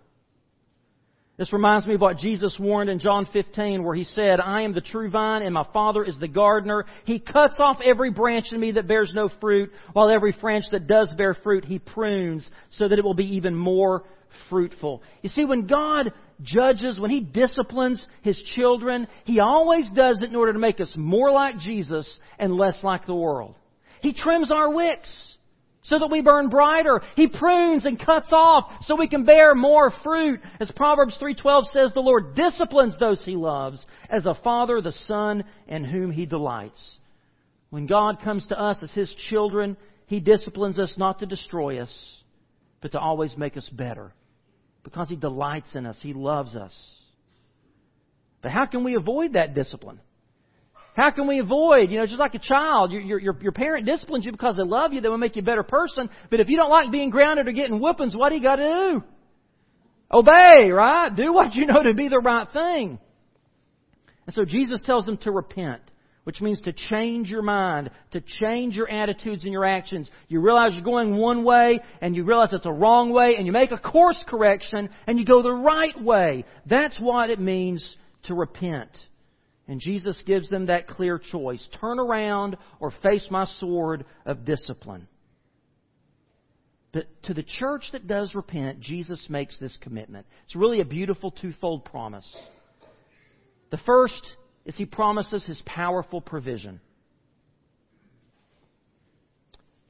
This 1.35 1.51
reminds 1.51 1.87
me 1.87 1.95
of 1.95 2.01
what 2.01 2.17
Jesus 2.17 2.55
warned 2.59 2.91
in 2.91 2.99
John 2.99 3.27
15 3.33 3.83
where 3.83 3.95
he 3.95 4.03
said, 4.03 4.39
I 4.39 4.61
am 4.61 4.73
the 4.73 4.81
true 4.81 5.09
vine 5.09 5.41
and 5.41 5.53
my 5.53 5.65
Father 5.73 6.03
is 6.03 6.17
the 6.19 6.27
gardener. 6.27 6.85
He 7.05 7.19
cuts 7.19 7.55
off 7.59 7.77
every 7.83 8.11
branch 8.11 8.45
in 8.51 8.59
me 8.59 8.71
that 8.73 8.87
bears 8.87 9.11
no 9.15 9.29
fruit, 9.41 9.71
while 9.93 10.11
every 10.11 10.31
branch 10.39 10.65
that 10.71 10.85
does 10.85 11.11
bear 11.17 11.33
fruit 11.33 11.65
he 11.65 11.79
prunes 11.79 12.47
so 12.69 12.87
that 12.87 12.99
it 12.99 13.03
will 13.03 13.15
be 13.15 13.35
even 13.37 13.55
more 13.55 14.03
fruitful. 14.47 15.01
You 15.23 15.29
see, 15.29 15.45
when 15.45 15.65
God 15.65 16.13
judges, 16.41 16.99
when 16.99 17.11
He 17.11 17.21
disciplines 17.21 18.05
His 18.21 18.37
children, 18.55 19.07
He 19.25 19.39
always 19.39 19.89
does 19.95 20.21
it 20.21 20.29
in 20.29 20.35
order 20.35 20.53
to 20.53 20.59
make 20.59 20.79
us 20.79 20.93
more 20.95 21.31
like 21.31 21.57
Jesus 21.57 22.11
and 22.37 22.55
less 22.55 22.77
like 22.83 23.05
the 23.05 23.15
world. 23.15 23.55
He 24.03 24.13
trims 24.13 24.51
our 24.51 24.69
wicks 24.69 25.09
so 25.83 25.97
that 25.97 26.11
we 26.11 26.21
burn 26.21 26.49
brighter. 26.49 27.01
He 27.15 27.27
prunes 27.27 27.85
and 27.85 27.97
cuts 27.97 28.29
off 28.33 28.65
so 28.81 28.97
we 28.97 29.07
can 29.07 29.23
bear 29.23 29.55
more 29.55 29.91
fruit. 30.03 30.41
As 30.59 30.69
Proverbs 30.75 31.17
3:12 31.21 31.71
says, 31.71 31.93
the 31.93 32.01
Lord 32.01 32.35
disciplines 32.35 32.97
those 32.99 33.21
he 33.23 33.37
loves 33.37 33.85
as 34.09 34.25
a 34.25 34.35
father 34.43 34.81
the 34.81 34.91
son 34.91 35.45
in 35.67 35.85
whom 35.85 36.11
he 36.11 36.25
delights. 36.25 36.99
When 37.69 37.87
God 37.87 38.21
comes 38.21 38.45
to 38.47 38.59
us 38.59 38.83
as 38.83 38.91
his 38.91 39.13
children, 39.29 39.77
he 40.07 40.19
disciplines 40.19 40.79
us 40.79 40.93
not 40.97 41.19
to 41.19 41.25
destroy 41.25 41.81
us, 41.81 42.21
but 42.81 42.91
to 42.91 42.99
always 42.99 43.37
make 43.37 43.55
us 43.55 43.67
better. 43.69 44.13
Because 44.83 45.07
he 45.07 45.15
delights 45.15 45.75
in 45.75 45.85
us, 45.85 45.97
he 46.01 46.11
loves 46.11 46.57
us. 46.57 46.73
But 48.41 48.51
how 48.51 48.65
can 48.65 48.83
we 48.83 48.95
avoid 48.95 49.33
that 49.33 49.55
discipline? 49.55 50.01
How 50.95 51.09
can 51.09 51.27
we 51.27 51.39
avoid, 51.39 51.89
you 51.89 51.97
know, 51.97 52.05
just 52.05 52.19
like 52.19 52.35
a 52.35 52.39
child, 52.39 52.91
your, 52.91 53.19
your, 53.19 53.41
your 53.41 53.51
parent 53.51 53.85
disciplines 53.85 54.25
you 54.25 54.31
because 54.31 54.57
they 54.57 54.63
love 54.63 54.93
you, 54.93 55.01
they 55.01 55.09
will 55.09 55.17
make 55.17 55.35
you 55.35 55.41
a 55.41 55.45
better 55.45 55.63
person. 55.63 56.09
But 56.29 56.39
if 56.39 56.49
you 56.49 56.57
don't 56.57 56.69
like 56.69 56.91
being 56.91 57.09
grounded 57.09 57.47
or 57.47 57.51
getting 57.51 57.79
whoopings, 57.79 58.15
what 58.15 58.29
do 58.29 58.35
you 58.35 58.43
got 58.43 58.57
to 58.57 58.63
do? 58.63 59.03
Obey, 60.11 60.69
right? 60.69 61.09
Do 61.15 61.33
what 61.33 61.55
you 61.55 61.65
know 61.65 61.81
to 61.81 61.95
be 61.95 62.09
the 62.09 62.19
right 62.19 62.47
thing. 62.53 62.99
And 64.27 64.35
so 64.35 64.45
Jesus 64.45 64.81
tells 64.85 65.05
them 65.07 65.17
to 65.17 65.31
repent, 65.31 65.81
which 66.25 66.39
means 66.41 66.61
to 66.61 66.73
change 66.73 67.27
your 67.27 67.41
mind, 67.41 67.89
to 68.11 68.21
change 68.21 68.75
your 68.75 68.87
attitudes 68.87 69.43
and 69.43 69.51
your 69.51 69.65
actions. 69.65 70.09
You 70.27 70.41
realize 70.41 70.73
you're 70.73 70.83
going 70.83 71.17
one 71.17 71.43
way 71.43 71.79
and 72.01 72.15
you 72.15 72.23
realize 72.23 72.53
it's 72.53 72.67
a 72.67 72.71
wrong 72.71 73.11
way 73.11 73.35
and 73.35 73.47
you 73.47 73.51
make 73.51 73.71
a 73.71 73.79
course 73.79 74.23
correction 74.27 74.89
and 75.07 75.17
you 75.17 75.25
go 75.25 75.41
the 75.41 75.51
right 75.51 75.99
way. 75.99 76.45
That's 76.67 76.97
what 76.99 77.31
it 77.31 77.39
means 77.39 77.97
to 78.25 78.35
repent. 78.35 78.91
And 79.67 79.79
Jesus 79.79 80.21
gives 80.25 80.49
them 80.49 80.65
that 80.65 80.87
clear 80.87 81.17
choice 81.17 81.65
turn 81.79 81.99
around 81.99 82.57
or 82.79 82.91
face 83.01 83.27
my 83.31 83.45
sword 83.59 84.05
of 84.25 84.43
discipline. 84.43 85.07
But 86.91 87.05
to 87.23 87.33
the 87.33 87.43
church 87.43 87.85
that 87.93 88.05
does 88.05 88.35
repent, 88.35 88.81
Jesus 88.81 89.25
makes 89.29 89.57
this 89.57 89.75
commitment. 89.81 90.27
It's 90.45 90.55
really 90.55 90.81
a 90.81 90.85
beautiful 90.85 91.31
twofold 91.31 91.85
promise. 91.85 92.27
The 93.71 93.77
first 93.77 94.21
is 94.65 94.75
he 94.75 94.85
promises 94.85 95.43
his 95.45 95.61
powerful 95.65 96.21
provision. 96.21 96.79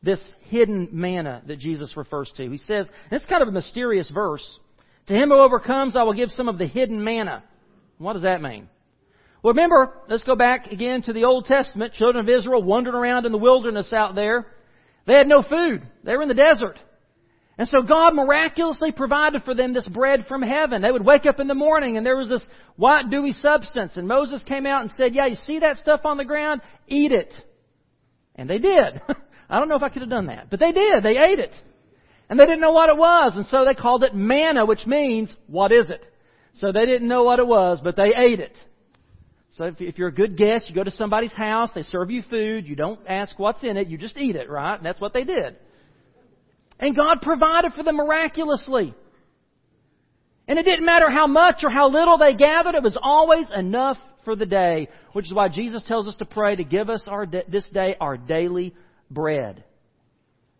This 0.01 0.21
hidden 0.43 0.89
manna 0.91 1.41
that 1.47 1.59
Jesus 1.59 1.97
refers 1.97 2.31
to. 2.37 2.49
He 2.49 2.57
says, 2.59 2.87
it's 3.11 3.25
kind 3.25 3.41
of 3.41 3.49
a 3.49 3.51
mysterious 3.53 4.09
verse. 4.09 4.43
To 5.07 5.13
him 5.13 5.29
who 5.29 5.39
overcomes, 5.39 5.97
I 5.97 6.03
will 6.03 6.13
give 6.13 6.29
some 6.29 6.47
of 6.47 6.57
the 6.57 6.67
hidden 6.67 7.03
manna. 7.03 7.43
What 7.97 8.13
does 8.13 8.21
that 8.21 8.41
mean? 8.41 8.69
Well, 9.43 9.53
remember, 9.53 9.93
let's 10.07 10.23
go 10.23 10.35
back 10.35 10.71
again 10.71 11.01
to 11.03 11.13
the 11.13 11.25
Old 11.25 11.45
Testament. 11.45 11.93
Children 11.93 12.27
of 12.27 12.33
Israel 12.33 12.63
wandering 12.63 12.95
around 12.95 13.25
in 13.25 13.33
the 13.33 13.37
wilderness 13.37 13.91
out 13.91 14.15
there. 14.15 14.47
They 15.05 15.13
had 15.13 15.27
no 15.27 15.43
food. 15.43 15.85
They 16.03 16.15
were 16.15 16.21
in 16.21 16.29
the 16.29 16.33
desert. 16.33 16.79
And 17.57 17.67
so 17.67 17.81
God 17.81 18.15
miraculously 18.15 18.93
provided 18.93 19.43
for 19.43 19.53
them 19.53 19.73
this 19.73 19.87
bread 19.87 20.25
from 20.27 20.41
heaven. 20.41 20.81
They 20.81 20.91
would 20.91 21.05
wake 21.05 21.25
up 21.25 21.41
in 21.41 21.47
the 21.47 21.53
morning 21.53 21.97
and 21.97 22.05
there 22.05 22.15
was 22.15 22.29
this 22.29 22.41
white 22.77 23.09
dewy 23.11 23.33
substance 23.33 23.91
and 23.95 24.07
Moses 24.07 24.41
came 24.43 24.65
out 24.65 24.81
and 24.81 24.91
said, 24.91 25.13
yeah, 25.13 25.27
you 25.27 25.35
see 25.35 25.59
that 25.59 25.77
stuff 25.77 26.01
on 26.05 26.17
the 26.17 26.25
ground? 26.25 26.61
Eat 26.87 27.11
it. 27.11 27.33
And 28.35 28.49
they 28.49 28.57
did. 28.57 29.01
I 29.49 29.59
don't 29.59 29.67
know 29.67 29.75
if 29.75 29.83
I 29.83 29.89
could 29.89 30.01
have 30.01 30.09
done 30.09 30.27
that, 30.27 30.49
but 30.49 30.61
they 30.61 30.71
did. 30.71 31.03
They 31.03 31.17
ate 31.17 31.39
it. 31.39 31.53
And 32.29 32.39
they 32.39 32.45
didn't 32.45 32.61
know 32.61 32.71
what 32.71 32.89
it 32.89 32.97
was, 32.97 33.33
and 33.35 33.45
so 33.47 33.65
they 33.65 33.75
called 33.75 34.03
it 34.03 34.15
manna, 34.15 34.65
which 34.65 34.87
means, 34.87 35.31
what 35.45 35.71
is 35.71 35.89
it? 35.89 36.03
So 36.55 36.71
they 36.71 36.85
didn't 36.85 37.07
know 37.07 37.23
what 37.23 37.39
it 37.39 37.45
was, 37.45 37.79
but 37.83 37.95
they 37.95 38.13
ate 38.15 38.39
it. 38.39 38.57
So 39.57 39.71
if 39.79 39.99
you're 39.99 40.07
a 40.07 40.13
good 40.13 40.35
guest, 40.35 40.65
you 40.67 40.73
go 40.73 40.83
to 40.83 40.91
somebody's 40.91 41.33
house, 41.33 41.69
they 41.75 41.83
serve 41.83 42.09
you 42.09 42.23
food, 42.27 42.67
you 42.67 42.75
don't 42.75 42.99
ask 43.07 43.37
what's 43.37 43.63
in 43.63 43.77
it, 43.77 43.87
you 43.87 43.97
just 43.99 44.17
eat 44.17 44.35
it, 44.35 44.49
right? 44.49 44.75
And 44.75 44.85
that's 44.85 44.99
what 44.99 45.13
they 45.13 45.23
did. 45.23 45.57
And 46.79 46.95
God 46.95 47.21
provided 47.21 47.73
for 47.73 47.83
them 47.83 47.97
miraculously. 47.97 48.95
And 50.47 50.57
it 50.57 50.63
didn't 50.63 50.85
matter 50.85 51.09
how 51.09 51.27
much 51.27 51.63
or 51.63 51.69
how 51.69 51.89
little 51.89 52.17
they 52.17 52.33
gathered, 52.33 52.75
it 52.75 52.83
was 52.83 52.97
always 53.01 53.45
enough 53.55 53.97
for 54.25 54.35
the 54.35 54.45
day, 54.45 54.89
which 55.13 55.25
is 55.25 55.33
why 55.33 55.49
Jesus 55.49 55.83
tells 55.87 56.07
us 56.07 56.15
to 56.15 56.25
pray 56.25 56.55
to 56.55 56.63
give 56.63 56.89
us 56.89 57.03
our, 57.07 57.25
this 57.25 57.67
day 57.71 57.95
our 58.01 58.17
daily 58.17 58.73
bread. 59.11 59.63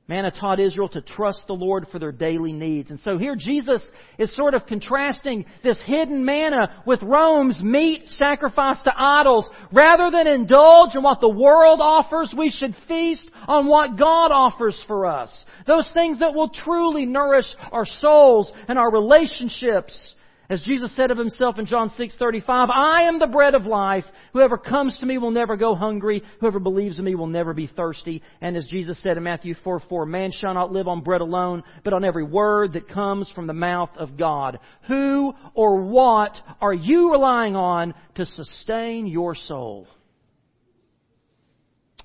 Manna 0.10 0.32
taught 0.32 0.60
Israel 0.60 0.89
to 0.89 1.02
trust 1.02 1.44
the 1.48 1.54
Lord 1.54 1.88
for 1.89 1.98
their 1.98 2.12
daily 2.12 2.52
needs. 2.52 2.89
And 2.89 3.00
so 3.00 3.18
here 3.18 3.38
Jesus 3.38 3.82
is 4.18 4.36
sort 4.36 4.54
of 4.54 4.66
contrasting 4.66 5.46
this 5.63 5.82
hidden 5.86 6.26
manna 6.26 6.84
with 6.86 7.02
Rome's 7.02 7.63
meat 7.63 8.04
sacrificed 8.08 8.84
to 8.84 8.94
idols. 8.94 9.50
Rather 9.72 10.12
than 10.12 10.28
indulge 10.28 10.96
in 10.96 11.04
what 11.04 11.22
the 11.22 11.30
world 11.30 11.80
offers, 11.82 12.36
we 12.38 12.50
should 12.50 12.76
feast 12.86 13.24
on 13.48 13.68
what 13.68 13.98
God 13.98 14.34
offers 14.34 14.78
for 14.88 15.06
us. 15.06 15.46
Those 15.68 15.89
things 15.94 16.20
that 16.20 16.34
will 16.34 16.50
truly 16.50 17.06
nourish 17.06 17.48
our 17.72 17.86
souls 17.86 18.52
and 18.68 18.78
our 18.78 18.92
relationships 18.92 20.16
as 20.49 20.62
Jesus 20.62 20.95
said 20.95 21.12
of 21.12 21.17
himself 21.17 21.58
in 21.58 21.65
John 21.65 21.89
6:35, 21.91 22.69
"I 22.69 23.03
am 23.03 23.19
the 23.19 23.27
bread 23.27 23.56
of 23.56 23.65
life. 23.65 24.06
Whoever 24.34 24.58
comes 24.58 24.97
to 24.97 25.06
me 25.06 25.17
will 25.17 25.32
never 25.32 25.56
go 25.56 25.75
hungry. 25.75 26.21
Whoever 26.39 26.60
believes 26.60 26.99
in 26.99 27.06
me 27.06 27.15
will 27.15 27.27
never 27.27 27.53
be 27.53 27.67
thirsty." 27.67 28.21
And 28.41 28.58
as 28.58 28.67
Jesus 28.67 28.99
said 28.99 29.17
in 29.17 29.23
Matthew 29.23 29.53
4:4, 29.56 30.06
"Man 30.06 30.32
shall 30.32 30.53
not 30.53 30.71
live 30.71 30.88
on 30.88 31.01
bread 31.01 31.21
alone, 31.21 31.63
but 31.84 31.93
on 31.93 32.03
every 32.03 32.23
word 32.23 32.73
that 32.73 32.88
comes 32.88 33.29
from 33.29 33.47
the 33.47 33.53
mouth 33.53 33.95
of 33.97 34.17
God." 34.17 34.60
Who 34.84 35.34
or 35.53 35.82
what 35.82 36.39
are 36.62 36.73
you 36.73 37.12
relying 37.12 37.56
on 37.56 37.93
to 38.15 38.25
sustain 38.25 39.08
your 39.08 39.36
soul? 39.36 39.88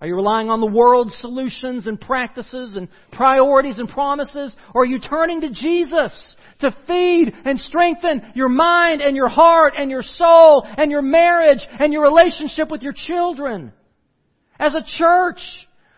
Are 0.01 0.07
you 0.07 0.15
relying 0.15 0.49
on 0.49 0.61
the 0.61 0.67
world's 0.67 1.15
solutions 1.21 1.89
and 1.89 2.01
practices 2.01 2.77
and 2.77 2.89
priorities 3.11 3.79
and 3.79 3.89
promises? 3.89 4.55
Or 4.75 4.83
are 4.83 4.87
you 4.87 5.01
turning 5.01 5.41
to 5.41 5.51
Jesus 5.51 6.37
to 6.61 6.77
feed 6.87 7.33
and 7.45 7.59
strengthen 7.59 8.33
your 8.35 8.49
mind 8.49 9.01
and 9.01 9.17
your 9.17 9.29
heart 9.29 9.75
and 9.77 9.91
your 9.91 10.03
soul 10.03 10.65
and 10.77 10.91
your 10.91 11.03
marriage 11.03 11.67
and 11.81 11.93
your 11.93 12.03
relationship 12.03 12.71
with 12.71 12.83
your 12.83 12.93
children? 12.95 13.73
As 14.61 14.77
a 14.77 14.85
church, 14.99 15.41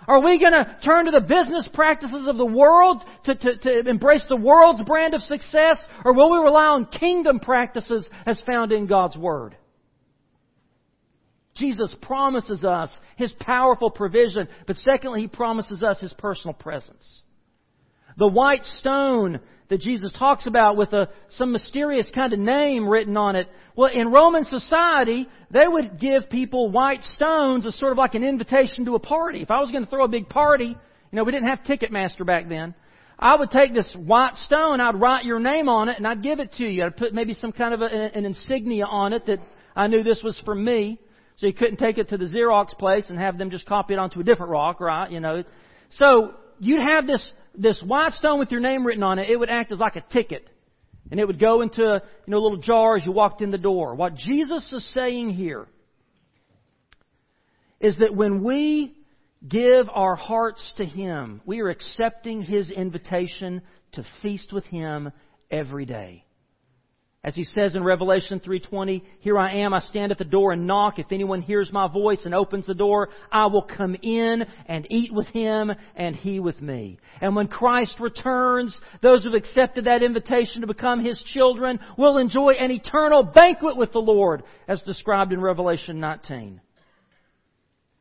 are 0.09 0.23
we 0.23 0.39
going 0.39 0.53
to 0.53 0.77
turn 0.83 1.05
to 1.05 1.11
the 1.11 1.21
business 1.21 1.69
practices 1.75 2.27
of 2.27 2.39
the 2.39 2.47
world 2.47 3.05
to, 3.25 3.35
to, 3.35 3.57
to, 3.59 3.89
embrace 3.89 4.25
the 4.29 4.37
world's 4.37 4.83
brand 4.83 5.15
of 5.15 5.21
success? 5.21 5.79
Or 6.07 6.15
will 6.15 6.31
we 6.31 6.39
rely 6.39 6.67
on 6.67 6.87
kingdom 6.87 7.39
practices 7.39 8.09
as 8.27 8.41
found 8.47 8.73
in 8.73 8.87
God's 8.87 9.17
Word? 9.17 9.57
Jesus 11.55 11.95
promises 12.03 12.65
us 12.65 12.93
His 13.17 13.33
powerful 13.41 13.91
provision, 13.91 14.49
but 14.67 14.77
secondly, 14.77 15.23
He 15.23 15.29
promises 15.29 15.83
us 15.83 16.01
His 16.01 16.13
personal 16.15 16.55
presence. 16.55 17.23
The 18.17 18.29
white 18.29 18.65
stone 18.65 19.41
that 19.69 19.81
Jesus 19.81 20.13
talks 20.19 20.47
about 20.47 20.77
with 20.77 20.93
a, 20.93 21.09
some 21.31 21.53
mysterious 21.53 22.11
kind 22.13 22.33
of 22.33 22.39
name 22.39 22.89
written 22.89 23.17
on 23.17 23.37
it. 23.37 23.49
Well, 23.77 23.91
in 23.93 24.11
Roman 24.11 24.45
society, 24.45 25.29
they 25.51 25.67
would 25.67 26.01
give 26.01 26.29
people 26.29 26.71
white 26.71 27.03
stones 27.05 27.65
as 27.65 27.79
sort 27.79 27.93
of 27.93 27.99
like 27.99 28.15
an 28.15 28.25
invitation 28.25 28.85
to 28.87 28.97
a 28.97 28.99
party. 28.99 29.43
If 29.43 29.51
I 29.51 29.61
was 29.61 29.71
going 29.71 29.85
to 29.85 29.91
throw 29.91 30.05
a 30.05 30.09
big 30.09 30.29
party, 30.29 30.67
you 30.67 30.77
know, 31.17 31.25
we 31.25 31.33
didn't 31.33 31.49
have 31.49 31.61
Ticketmaster 31.61 32.27
back 32.27 32.49
then. 32.49 32.75
I 33.19 33.37
would 33.37 33.51
take 33.51 33.75
this 33.75 33.91
white 33.95 34.37
stone, 34.37 34.81
I'd 34.81 34.99
write 34.99 35.25
your 35.25 35.39
name 35.39 35.69
on 35.69 35.89
it, 35.89 35.99
and 35.99 36.07
I'd 36.07 36.23
give 36.23 36.41
it 36.41 36.55
to 36.55 36.65
you. 36.65 36.85
I'd 36.85 36.97
put 36.97 37.13
maybe 37.13 37.35
some 37.35 37.53
kind 37.53 37.75
of 37.75 37.83
a, 37.83 37.87
an 37.87 38.25
insignia 38.25 38.87
on 38.87 39.13
it 39.13 39.27
that 39.27 39.39
I 39.77 39.87
knew 39.87 40.03
this 40.03 40.23
was 40.25 40.41
for 40.45 40.55
me. 40.55 40.99
So 41.41 41.47
you 41.47 41.55
couldn't 41.55 41.79
take 41.79 41.97
it 41.97 42.11
to 42.11 42.19
the 42.19 42.27
Xerox 42.27 42.77
place 42.79 43.07
and 43.09 43.19
have 43.19 43.39
them 43.39 43.51
just 43.51 43.65
copy 43.65 43.95
it 43.95 43.99
onto 43.99 44.21
a 44.21 44.23
different 44.23 44.53
rock, 44.53 44.79
right? 44.79 45.11
You 45.11 45.21
know. 45.21 45.43
So 45.93 46.35
you'd 46.59 46.83
have 46.83 47.07
this 47.07 47.31
this 47.55 47.83
white 47.83 48.13
stone 48.13 48.39
with 48.39 48.51
your 48.51 48.61
name 48.61 48.87
written 48.87 49.03
on 49.03 49.19
it, 49.19 49.31
it 49.31 49.37
would 49.37 49.49
act 49.49 49.73
as 49.73 49.79
like 49.79 49.97
a 49.97 50.03
ticket. 50.13 50.47
And 51.11 51.19
it 51.19 51.27
would 51.27 51.41
go 51.41 51.63
into, 51.63 51.83
you 51.83 52.31
know, 52.31 52.37
a 52.37 52.45
little 52.45 52.59
jar 52.59 52.97
as 52.97 53.07
you 53.07 53.13
walked 53.13 53.41
in 53.41 53.51
the 53.51 53.59
door. 53.59 53.95
What 53.95 54.15
Jesus 54.15 54.71
is 54.71 54.93
saying 54.93 55.31
here 55.31 55.67
is 57.81 57.97
that 57.97 58.15
when 58.15 58.45
we 58.45 58.95
give 59.49 59.89
our 59.91 60.15
hearts 60.15 60.75
to 60.77 60.85
Him, 60.85 61.41
we 61.47 61.61
are 61.61 61.71
accepting 61.71 62.43
His 62.43 62.71
invitation 62.71 63.63
to 63.93 64.05
feast 64.23 64.53
with 64.53 64.67
Him 64.67 65.11
every 65.51 65.87
day. 65.87 66.25
As 67.23 67.35
he 67.35 67.45
says 67.45 67.77
in 67.77 67.85
Revelation 67.85 68.41
3:20, 68.41 69.03
"Here 69.21 69.39
I 69.39 69.53
am, 69.57 69.75
I 69.75 69.81
stand 69.81 70.11
at 70.11 70.17
the 70.17 70.25
door 70.25 70.53
and 70.53 70.67
knock. 70.67 70.99
If 70.99 71.13
anyone 71.13 71.43
hears 71.43 71.71
my 71.71 71.87
voice 71.87 72.25
and 72.25 72.35
opens 72.35 72.65
the 72.65 72.75
door, 72.75 73.11
I 73.31 73.45
will 73.47 73.61
come 73.61 73.95
in 74.01 74.47
and 74.65 74.87
eat 74.89 75.13
with 75.13 75.29
him 75.29 75.71
and 75.97 76.17
he 76.17 76.41
with 76.41 76.63
me." 76.63 76.99
And 77.21 77.37
when 77.37 77.49
Christ 77.49 78.01
returns, 78.01 78.81
those 79.03 79.23
who 79.23 79.33
have 79.33 79.37
accepted 79.37 79.85
that 79.85 80.03
invitation 80.03 80.63
to 80.63 80.67
become 80.67 81.05
his 81.05 81.23
children 81.23 81.79
will 81.99 82.17
enjoy 82.17 82.53
an 82.53 82.71
eternal 82.71 83.23
banquet 83.23 83.77
with 83.77 83.93
the 83.93 84.01
Lord, 84.01 84.43
as 84.67 84.81
described 84.81 85.35
in 85.35 85.43
Revelation 85.43 86.01
19. 86.01 86.63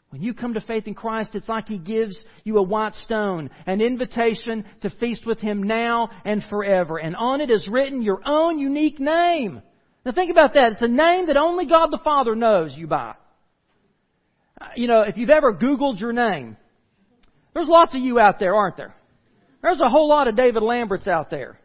When 0.09 0.23
you 0.23 0.33
come 0.33 0.55
to 0.55 0.61
faith 0.61 0.87
in 0.87 0.95
Christ, 0.95 1.35
it's 1.35 1.47
like 1.47 1.67
He 1.67 1.77
gives 1.77 2.17
you 2.43 2.57
a 2.57 2.63
white 2.63 2.95
stone, 2.95 3.51
an 3.67 3.79
invitation 3.79 4.65
to 4.81 4.89
feast 4.89 5.25
with 5.25 5.39
Him 5.39 5.63
now 5.63 6.09
and 6.25 6.43
forever. 6.49 6.97
And 6.97 7.15
on 7.15 7.41
it 7.41 7.51
is 7.51 7.67
written 7.67 8.01
your 8.01 8.21
own 8.25 8.57
unique 8.57 8.99
name. 8.99 9.61
Now 10.05 10.11
think 10.11 10.31
about 10.31 10.55
that. 10.55 10.71
It's 10.71 10.81
a 10.81 10.87
name 10.87 11.27
that 11.27 11.37
only 11.37 11.67
God 11.67 11.87
the 11.91 11.99
Father 12.03 12.35
knows 12.35 12.75
you 12.75 12.87
by. 12.87 13.13
Uh, 14.59 14.65
you 14.75 14.87
know, 14.87 15.01
if 15.01 15.15
you've 15.17 15.29
ever 15.29 15.53
Googled 15.53 15.99
your 15.99 16.13
name, 16.13 16.57
there's 17.53 17.67
lots 17.67 17.93
of 17.93 18.01
you 18.01 18.19
out 18.19 18.39
there, 18.39 18.55
aren't 18.55 18.77
there? 18.77 18.95
There's 19.61 19.79
a 19.79 19.89
whole 19.89 20.09
lot 20.09 20.27
of 20.27 20.35
David 20.35 20.63
Lamberts 20.63 21.07
out 21.07 21.29
there. 21.29 21.59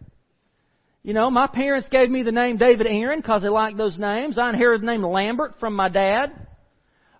You 1.02 1.14
know, 1.14 1.30
my 1.30 1.46
parents 1.46 1.88
gave 1.90 2.10
me 2.10 2.22
the 2.22 2.32
name 2.32 2.56
David 2.56 2.86
Aaron 2.86 3.20
because 3.20 3.42
they 3.42 3.48
liked 3.48 3.76
those 3.76 3.98
names. 3.98 4.38
I 4.38 4.50
inherited 4.50 4.82
the 4.82 4.86
name 4.86 5.02
Lambert 5.02 5.54
from 5.60 5.74
my 5.74 5.88
dad. 5.88 6.43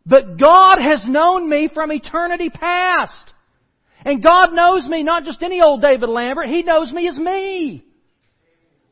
But 0.07 0.39
God 0.39 0.79
has 0.79 1.05
known 1.07 1.49
me 1.49 1.71
from 1.73 1.93
eternity 1.93 2.51
past. 2.51 3.33
And 4.05 4.23
God 4.23 4.53
knows 4.53 4.87
me, 4.87 5.03
not 5.03 5.25
just 5.25 5.43
any 5.43 5.63
old 5.63 5.81
David 5.81 6.09
Lambert, 6.09 6.49
He 6.49 6.63
knows 6.63 6.93
me 6.93 7.09
as 7.09 7.17
me. 7.17 7.85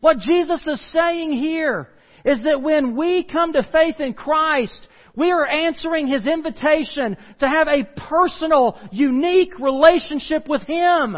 What 0.01 0.19
Jesus 0.19 0.67
is 0.67 0.93
saying 0.93 1.33
here 1.33 1.89
is 2.25 2.43
that 2.45 2.63
when 2.63 2.97
we 2.97 3.25
come 3.25 3.53
to 3.53 3.69
faith 3.71 4.01
in 4.01 4.15
Christ, 4.15 4.89
we 5.15 5.31
are 5.31 5.47
answering 5.47 6.07
His 6.07 6.27
invitation 6.27 7.17
to 7.41 7.49
have 7.49 7.69
a 7.69 7.85
personal, 8.09 8.79
unique 8.91 9.59
relationship 9.61 10.49
with 10.49 10.63
Him. 10.63 11.17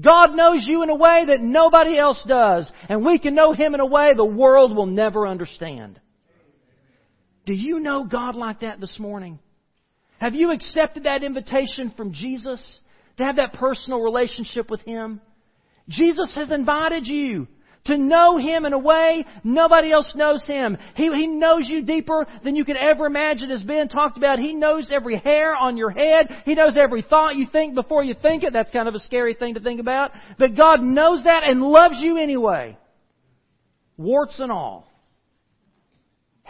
God 0.00 0.34
knows 0.34 0.64
you 0.66 0.82
in 0.82 0.88
a 0.88 0.94
way 0.94 1.26
that 1.26 1.42
nobody 1.42 1.98
else 1.98 2.22
does, 2.26 2.70
and 2.88 3.04
we 3.04 3.18
can 3.18 3.34
know 3.34 3.52
Him 3.52 3.74
in 3.74 3.80
a 3.80 3.86
way 3.86 4.14
the 4.14 4.24
world 4.24 4.74
will 4.74 4.86
never 4.86 5.26
understand. 5.26 6.00
Do 7.46 7.52
you 7.52 7.80
know 7.80 8.04
God 8.04 8.34
like 8.34 8.60
that 8.60 8.80
this 8.80 8.98
morning? 8.98 9.38
Have 10.18 10.34
you 10.34 10.52
accepted 10.52 11.04
that 11.04 11.24
invitation 11.24 11.92
from 11.96 12.12
Jesus 12.12 12.62
to 13.16 13.24
have 13.24 13.36
that 13.36 13.54
personal 13.54 14.00
relationship 14.00 14.70
with 14.70 14.82
Him? 14.82 15.20
Jesus 15.88 16.32
has 16.34 16.50
invited 16.50 17.06
you 17.06 17.48
to 17.86 17.96
know 17.96 18.36
Him 18.36 18.66
in 18.66 18.74
a 18.74 18.78
way 18.78 19.24
nobody 19.42 19.90
else 19.90 20.12
knows 20.14 20.44
Him. 20.44 20.76
He, 20.94 21.10
he 21.10 21.26
knows 21.26 21.66
you 21.66 21.82
deeper 21.82 22.26
than 22.44 22.54
you 22.54 22.66
could 22.66 22.76
ever 22.76 23.06
imagine 23.06 23.50
as 23.50 23.62
Ben 23.62 23.88
talked 23.88 24.18
about. 24.18 24.38
He 24.38 24.52
knows 24.52 24.90
every 24.92 25.16
hair 25.16 25.56
on 25.56 25.78
your 25.78 25.90
head. 25.90 26.28
He 26.44 26.54
knows 26.54 26.76
every 26.76 27.00
thought 27.00 27.36
you 27.36 27.46
think 27.50 27.74
before 27.74 28.04
you 28.04 28.14
think 28.20 28.42
it. 28.42 28.52
That's 28.52 28.70
kind 28.70 28.88
of 28.88 28.94
a 28.94 29.00
scary 29.00 29.32
thing 29.32 29.54
to 29.54 29.60
think 29.60 29.80
about. 29.80 30.10
But 30.38 30.54
God 30.54 30.82
knows 30.82 31.24
that 31.24 31.44
and 31.44 31.62
loves 31.62 31.96
you 32.00 32.18
anyway. 32.18 32.76
Warts 33.96 34.38
and 34.38 34.52
all. 34.52 34.89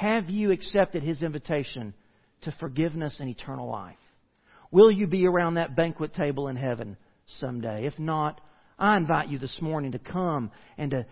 Have 0.00 0.30
you 0.30 0.50
accepted 0.50 1.02
His 1.02 1.20
invitation 1.20 1.92
to 2.44 2.52
forgiveness 2.52 3.18
and 3.20 3.28
eternal 3.28 3.68
life? 3.68 3.98
Will 4.70 4.90
you 4.90 5.06
be 5.06 5.26
around 5.26 5.54
that 5.54 5.76
banquet 5.76 6.14
table 6.14 6.48
in 6.48 6.56
heaven 6.56 6.96
someday? 7.38 7.84
If 7.84 7.98
not, 7.98 8.40
I 8.78 8.96
invite 8.96 9.28
you 9.28 9.38
this 9.38 9.58
morning 9.60 9.92
to 9.92 9.98
come 9.98 10.52
and 10.78 10.92
to 10.92 11.06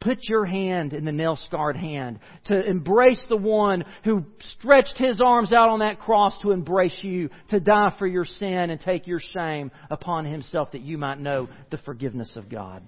put 0.00 0.18
your 0.22 0.44
hand 0.44 0.92
in 0.92 1.04
the 1.04 1.12
nail 1.12 1.36
scarred 1.36 1.76
hand, 1.76 2.18
to 2.46 2.68
embrace 2.68 3.24
the 3.28 3.36
one 3.36 3.84
who 4.02 4.24
stretched 4.56 4.98
his 4.98 5.20
arms 5.20 5.52
out 5.52 5.68
on 5.68 5.78
that 5.78 6.00
cross 6.00 6.36
to 6.42 6.50
embrace 6.50 6.98
you, 7.02 7.30
to 7.50 7.60
die 7.60 7.94
for 7.96 8.08
your 8.08 8.24
sin 8.24 8.70
and 8.70 8.80
take 8.80 9.06
your 9.06 9.20
shame 9.20 9.70
upon 9.88 10.24
himself 10.24 10.72
that 10.72 10.82
you 10.82 10.98
might 10.98 11.20
know 11.20 11.48
the 11.70 11.78
forgiveness 11.78 12.32
of 12.34 12.48
God. 12.48 12.82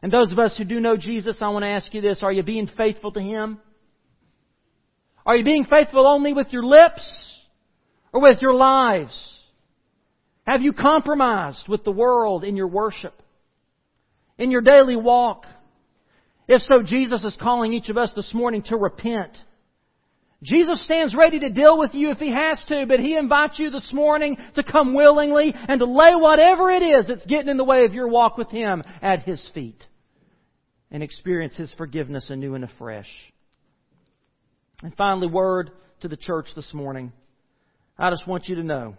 And 0.00 0.12
those 0.12 0.30
of 0.30 0.38
us 0.38 0.56
who 0.56 0.62
do 0.62 0.78
know 0.78 0.96
Jesus, 0.96 1.38
I 1.40 1.48
want 1.48 1.64
to 1.64 1.70
ask 1.70 1.92
you 1.92 2.02
this. 2.02 2.22
Are 2.22 2.32
you 2.32 2.44
being 2.44 2.68
faithful 2.76 3.10
to 3.10 3.20
Him? 3.20 3.58
Are 5.26 5.36
you 5.36 5.44
being 5.44 5.64
faithful 5.64 6.06
only 6.06 6.32
with 6.32 6.52
your 6.52 6.64
lips 6.64 7.02
or 8.12 8.20
with 8.20 8.42
your 8.42 8.54
lives? 8.54 9.16
Have 10.46 10.60
you 10.60 10.72
compromised 10.72 11.66
with 11.68 11.84
the 11.84 11.92
world 11.92 12.44
in 12.44 12.56
your 12.56 12.68
worship? 12.68 13.14
In 14.36 14.50
your 14.50 14.60
daily 14.60 14.96
walk? 14.96 15.46
If 16.46 16.60
so, 16.62 16.82
Jesus 16.82 17.24
is 17.24 17.36
calling 17.40 17.72
each 17.72 17.88
of 17.88 17.96
us 17.96 18.12
this 18.14 18.34
morning 18.34 18.62
to 18.64 18.76
repent. 18.76 19.38
Jesus 20.42 20.84
stands 20.84 21.14
ready 21.14 21.40
to 21.40 21.48
deal 21.48 21.78
with 21.78 21.94
you 21.94 22.10
if 22.10 22.18
He 22.18 22.30
has 22.30 22.62
to, 22.68 22.84
but 22.86 23.00
He 23.00 23.16
invites 23.16 23.58
you 23.58 23.70
this 23.70 23.90
morning 23.94 24.36
to 24.56 24.62
come 24.62 24.92
willingly 24.92 25.54
and 25.54 25.80
to 25.80 25.86
lay 25.86 26.14
whatever 26.14 26.70
it 26.70 26.82
is 26.82 27.06
that's 27.06 27.24
getting 27.24 27.48
in 27.48 27.56
the 27.56 27.64
way 27.64 27.86
of 27.86 27.94
your 27.94 28.08
walk 28.08 28.36
with 28.36 28.50
Him 28.50 28.82
at 29.00 29.22
His 29.22 29.50
feet 29.54 29.82
and 30.90 31.02
experience 31.02 31.56
His 31.56 31.72
forgiveness 31.78 32.28
anew 32.28 32.54
and 32.54 32.64
afresh. 32.64 33.08
And 34.82 34.94
finally, 34.96 35.26
word 35.26 35.70
to 36.00 36.08
the 36.08 36.16
church 36.16 36.46
this 36.54 36.72
morning. 36.74 37.12
I 37.98 38.10
just 38.10 38.26
want 38.26 38.48
you 38.48 38.56
to 38.56 38.62
know 38.62 38.96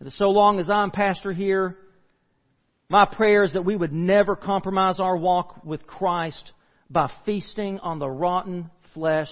that 0.00 0.12
so 0.12 0.30
long 0.30 0.60
as 0.60 0.70
I'm 0.70 0.90
pastor 0.90 1.32
here, 1.32 1.76
my 2.88 3.04
prayer 3.04 3.42
is 3.42 3.54
that 3.54 3.64
we 3.64 3.74
would 3.74 3.92
never 3.92 4.36
compromise 4.36 5.00
our 5.00 5.16
walk 5.16 5.64
with 5.64 5.86
Christ 5.86 6.52
by 6.88 7.10
feasting 7.24 7.80
on 7.80 7.98
the 7.98 8.08
rotten 8.08 8.70
flesh 8.94 9.30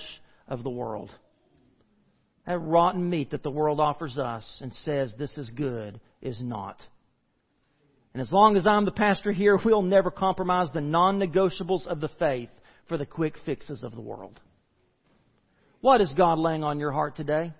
of 0.48 0.62
the 0.64 0.70
world. 0.70 1.10
That 2.46 2.58
rotten 2.58 3.08
meat 3.08 3.30
that 3.30 3.42
the 3.42 3.50
world 3.50 3.80
offers 3.80 4.18
us 4.18 4.44
and 4.60 4.72
says 4.72 5.14
this 5.16 5.38
is 5.38 5.50
good 5.50 6.00
is 6.20 6.40
not. 6.42 6.82
And 8.12 8.20
as 8.20 8.30
long 8.32 8.56
as 8.56 8.66
I'm 8.66 8.84
the 8.84 8.90
pastor 8.90 9.32
here, 9.32 9.58
we'll 9.64 9.82
never 9.82 10.10
compromise 10.10 10.68
the 10.72 10.80
non 10.80 11.18
negotiables 11.18 11.86
of 11.86 12.00
the 12.00 12.10
faith 12.18 12.50
for 12.88 12.98
the 12.98 13.06
quick 13.06 13.34
fixes 13.46 13.82
of 13.82 13.94
the 13.94 14.00
world. 14.00 14.40
What 15.84 16.00
is 16.00 16.10
God 16.16 16.38
laying 16.38 16.64
on 16.64 16.80
your 16.80 16.92
heart 16.92 17.14
today? 17.14 17.52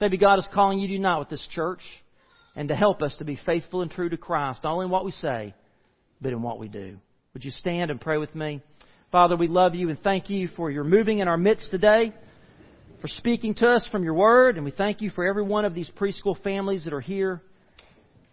Maybe 0.00 0.16
God 0.18 0.38
is 0.38 0.46
calling 0.54 0.78
you 0.78 0.86
to 0.86 0.92
unite 0.92 1.18
with 1.18 1.30
this 1.30 1.44
church 1.50 1.80
and 2.54 2.68
to 2.68 2.76
help 2.76 3.02
us 3.02 3.16
to 3.16 3.24
be 3.24 3.36
faithful 3.44 3.82
and 3.82 3.90
true 3.90 4.08
to 4.08 4.16
Christ, 4.16 4.62
not 4.62 4.74
only 4.74 4.84
in 4.84 4.90
what 4.92 5.04
we 5.04 5.10
say, 5.10 5.52
but 6.20 6.30
in 6.30 6.42
what 6.42 6.60
we 6.60 6.68
do. 6.68 6.96
Would 7.32 7.44
you 7.44 7.50
stand 7.50 7.90
and 7.90 8.00
pray 8.00 8.18
with 8.18 8.32
me? 8.36 8.62
Father, 9.10 9.34
we 9.34 9.48
love 9.48 9.74
you 9.74 9.88
and 9.88 10.00
thank 10.00 10.30
you 10.30 10.46
for 10.54 10.70
your 10.70 10.84
moving 10.84 11.18
in 11.18 11.26
our 11.26 11.36
midst 11.36 11.72
today, 11.72 12.12
for 13.00 13.08
speaking 13.08 13.56
to 13.56 13.66
us 13.66 13.84
from 13.90 14.04
your 14.04 14.14
word, 14.14 14.54
and 14.54 14.64
we 14.64 14.70
thank 14.70 15.00
you 15.00 15.10
for 15.10 15.26
every 15.26 15.42
one 15.42 15.64
of 15.64 15.74
these 15.74 15.90
preschool 15.98 16.40
families 16.44 16.84
that 16.84 16.92
are 16.92 17.00
here. 17.00 17.42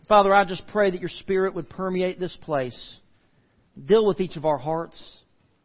Father, 0.08 0.32
I 0.32 0.46
just 0.46 0.68
pray 0.68 0.92
that 0.92 1.00
your 1.00 1.10
spirit 1.10 1.56
would 1.56 1.72
permeate 1.72 2.20
this 2.20 2.38
place. 2.44 2.96
Deal 3.84 4.06
with 4.06 4.22
each 4.22 4.36
of 4.36 4.46
our 4.46 4.60
hearts. 4.60 5.04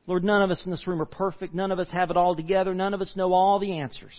Lord, 0.06 0.22
none 0.22 0.42
of 0.42 0.50
us 0.50 0.62
in 0.64 0.70
this 0.70 0.86
room 0.86 1.02
are 1.02 1.06
perfect. 1.06 1.52
None 1.54 1.72
of 1.72 1.78
us 1.78 1.88
have 1.90 2.10
it 2.10 2.16
all 2.16 2.36
together. 2.36 2.74
None 2.74 2.94
of 2.94 3.00
us 3.00 3.12
know 3.16 3.32
all 3.32 3.58
the 3.58 3.78
answers. 3.78 4.14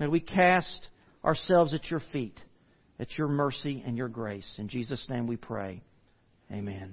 May 0.00 0.08
we 0.08 0.20
cast 0.20 0.88
ourselves 1.24 1.72
at 1.72 1.88
your 1.88 2.02
feet, 2.12 2.36
at 2.98 3.16
your 3.16 3.28
mercy 3.28 3.82
and 3.86 3.96
your 3.96 4.08
grace. 4.08 4.50
In 4.58 4.68
Jesus' 4.68 5.04
name 5.08 5.28
we 5.28 5.36
pray. 5.36 5.82
Amen. 6.50 6.90